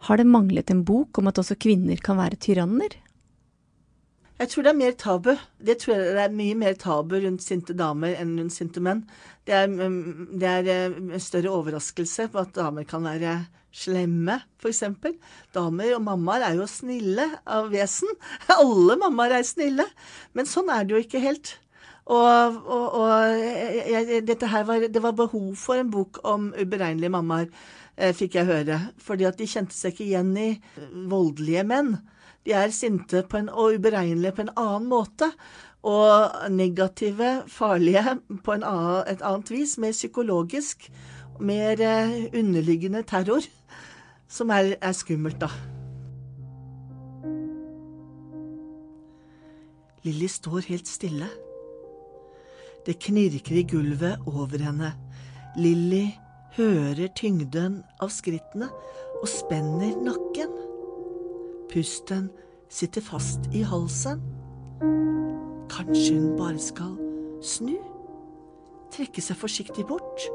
Har 0.09 0.19
det 0.19 0.27
manglet 0.27 0.71
en 0.73 0.83
bok 0.85 1.19
om 1.21 1.31
at 1.31 1.39
også 1.39 1.59
kvinner 1.63 2.01
kan 2.03 2.19
være 2.19 2.41
tyranner? 2.43 2.97
Jeg 4.43 4.51
tror 4.51 4.65
det 4.67 4.71
er 4.73 4.79
mer 4.81 4.95
tabu. 4.99 5.33
Det 5.63 5.77
tror 5.79 5.95
jeg 5.95 6.15
det 6.17 6.23
er 6.25 6.35
mye 6.35 6.55
mer 6.59 6.75
tabu 6.75 7.15
rundt 7.23 7.45
sinte 7.45 7.77
damer 7.79 8.17
enn 8.19 8.33
rundt 8.41 8.55
sinte 8.55 8.83
menn. 8.83 9.05
Det 9.47 9.55
er, 9.55 9.69
mm, 9.71 10.33
det 10.41 10.49
er 10.51 10.71
eh, 10.73 10.97
en 10.99 11.23
større 11.23 11.53
overraskelse 11.55 12.27
på 12.33 12.41
at 12.43 12.55
damer 12.57 12.87
kan 12.89 13.07
være 13.07 13.37
slemme, 13.73 14.41
f.eks. 14.61 14.83
Damer 15.55 15.95
og 15.97 16.03
mammaer 16.09 16.49
er 16.49 16.59
jo 16.59 16.67
snille 16.67 17.29
av 17.47 17.71
vesen. 17.73 18.11
Alle 18.59 18.99
mammaer 19.01 19.39
er 19.39 19.47
snille. 19.47 19.87
Men 20.35 20.51
sånn 20.51 20.73
er 20.75 20.89
det 20.89 20.97
jo 20.97 21.05
ikke 21.07 21.23
helt. 21.23 21.55
Og, 22.11 22.59
og, 22.67 22.87
og 22.99 23.13
jeg, 23.39 23.85
jeg, 23.95 24.25
dette 24.27 24.51
her 24.51 24.67
var, 24.67 24.89
det 24.91 25.05
var 25.05 25.15
behov 25.15 25.53
for 25.61 25.79
en 25.79 25.93
bok 25.93 26.19
om 26.27 26.51
uberegnelige 26.59 27.15
mammaer, 27.15 27.47
eh, 27.47 27.82
fikk 28.17 28.39
jeg 28.39 28.49
høre. 28.49 28.79
Fordi 29.03 29.27
at 29.29 29.39
de 29.39 29.49
kjente 29.49 29.77
seg 29.77 29.95
ikke 29.95 30.07
igjen 30.07 30.33
i 30.39 30.49
eh, 30.55 30.95
voldelige 31.11 31.65
menn. 31.69 31.97
De 32.47 32.55
er 32.59 32.73
sinte 32.75 33.23
på 33.29 33.39
en, 33.39 33.51
og 33.51 33.79
uberegnelige 33.79 34.35
på 34.37 34.47
en 34.47 34.55
annen 34.57 34.89
måte. 34.91 35.29
Og 35.83 36.51
negative, 36.55 37.43
farlige 37.51 38.17
på 38.45 38.55
en 38.55 38.65
annen, 38.67 39.03
et 39.11 39.23
annet 39.27 39.53
vis. 39.53 39.77
Mer 39.83 39.93
psykologisk. 39.97 40.89
Mer 41.41 41.81
eh, 41.81 42.17
underliggende 42.33 43.05
terror. 43.09 43.47
Som 44.29 44.51
er, 44.51 44.77
er 44.81 44.97
skummelt, 44.97 45.43
da. 45.43 45.51
Lilly 50.03 50.27
står 50.27 50.65
helt 50.67 50.89
stille. 50.91 51.29
Det 52.87 52.97
knirker 52.99 53.61
i 53.61 53.63
gulvet 53.71 54.25
over 54.27 54.59
henne. 54.59 54.89
Lilly 55.55 56.09
hører 56.57 57.09
tyngden 57.17 57.81
av 58.03 58.13
skrittene 58.13 58.69
og 59.21 59.29
spenner 59.31 59.95
nakken. 60.05 60.53
Pusten 61.73 62.29
sitter 62.73 63.05
fast 63.05 63.49
i 63.57 63.63
halsen. 63.65 64.21
Kanskje 65.73 66.19
hun 66.19 66.35
bare 66.37 66.61
skal 66.61 66.93
snu? 67.45 67.79
Trekke 68.93 69.25
seg 69.25 69.39
forsiktig 69.41 69.87
bort? 69.89 70.27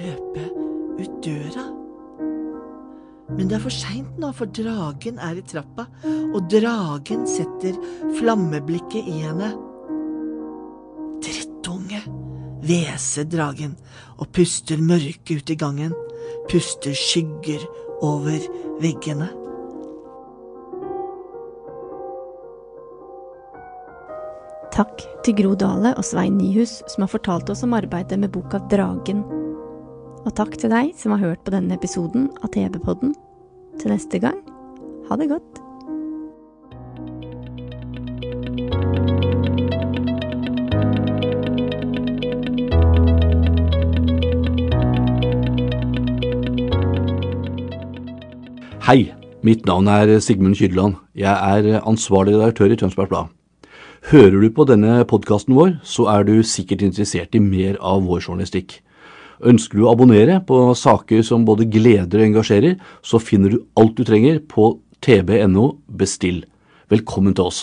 Løpe 0.00 0.48
ut 0.98 1.22
døra? 1.22 1.68
Men 3.32 3.48
det 3.48 3.56
er 3.56 3.62
for 3.64 3.72
seint 3.72 4.18
nå, 4.20 4.32
for 4.36 4.50
dragen 4.50 5.20
er 5.22 5.38
i 5.38 5.44
trappa, 5.46 5.86
og 6.04 6.50
dragen 6.52 7.22
setter 7.30 7.78
flammeblikket 8.18 9.08
i 9.08 9.22
henne. 9.22 9.52
Hveser 12.62 13.26
dragen 13.26 13.74
og 14.22 14.28
puster 14.36 14.78
mørke 14.78 15.38
ut 15.40 15.50
i 15.50 15.58
gangen, 15.58 15.94
puster 16.50 16.94
skygger 16.94 17.64
over 18.02 18.38
veggene. 18.82 19.30
Takk 24.72 25.02
til 25.26 25.36
Gro 25.36 25.56
Dale 25.58 25.92
og 25.98 26.06
Svein 26.06 26.38
Nyhus 26.38 26.78
som 26.88 27.04
har 27.04 27.12
fortalt 27.12 27.50
oss 27.52 27.64
om 27.66 27.74
arbeidet 27.76 28.16
med 28.22 28.32
boka 28.32 28.62
Dragen. 28.72 29.26
Og 30.22 30.30
takk 30.38 30.56
til 30.62 30.72
deg 30.72 30.94
som 30.96 31.16
har 31.16 31.22
hørt 31.26 31.42
på 31.44 31.52
denne 31.54 31.76
episoden 31.76 32.30
av 32.40 32.54
TV-podden. 32.54 33.12
Til 33.82 33.92
neste 33.92 34.22
gang, 34.22 34.38
ha 35.10 35.18
det 35.18 35.32
godt. 35.34 35.61
Hei, 48.92 49.14
mitt 49.40 49.62
navn 49.64 49.86
er 49.88 50.10
Sigmund 50.20 50.58
Kydland. 50.58 50.98
Jeg 51.16 51.32
er 51.32 51.78
ansvarlig 51.88 52.34
redaktør 52.34 52.74
i 52.74 52.76
Tønsbergs 52.76 53.08
Blad. 53.08 53.30
Hører 54.10 54.36
du 54.42 54.50
på 54.52 54.66
denne 54.68 54.98
podkasten 55.08 55.56
vår, 55.56 55.78
så 55.80 56.10
er 56.12 56.26
du 56.28 56.34
sikkert 56.44 56.84
interessert 56.84 57.32
i 57.32 57.40
mer 57.40 57.78
av 57.80 58.04
vår 58.04 58.20
journalistikk. 58.26 58.82
Ønsker 59.40 59.80
du 59.80 59.86
å 59.86 59.94
abonnere 59.94 60.42
på 60.44 60.60
saker 60.76 61.24
som 61.24 61.46
både 61.48 61.70
gleder 61.72 62.20
og 62.20 62.26
engasjerer, 62.26 62.76
så 63.00 63.16
finner 63.16 63.54
du 63.54 63.62
alt 63.80 63.96
du 63.96 64.04
trenger 64.04 64.42
på 64.44 64.74
tb.no 65.00 65.70
bestill. 65.88 66.42
Velkommen 66.92 67.32
til 67.32 67.48
oss. 67.48 67.62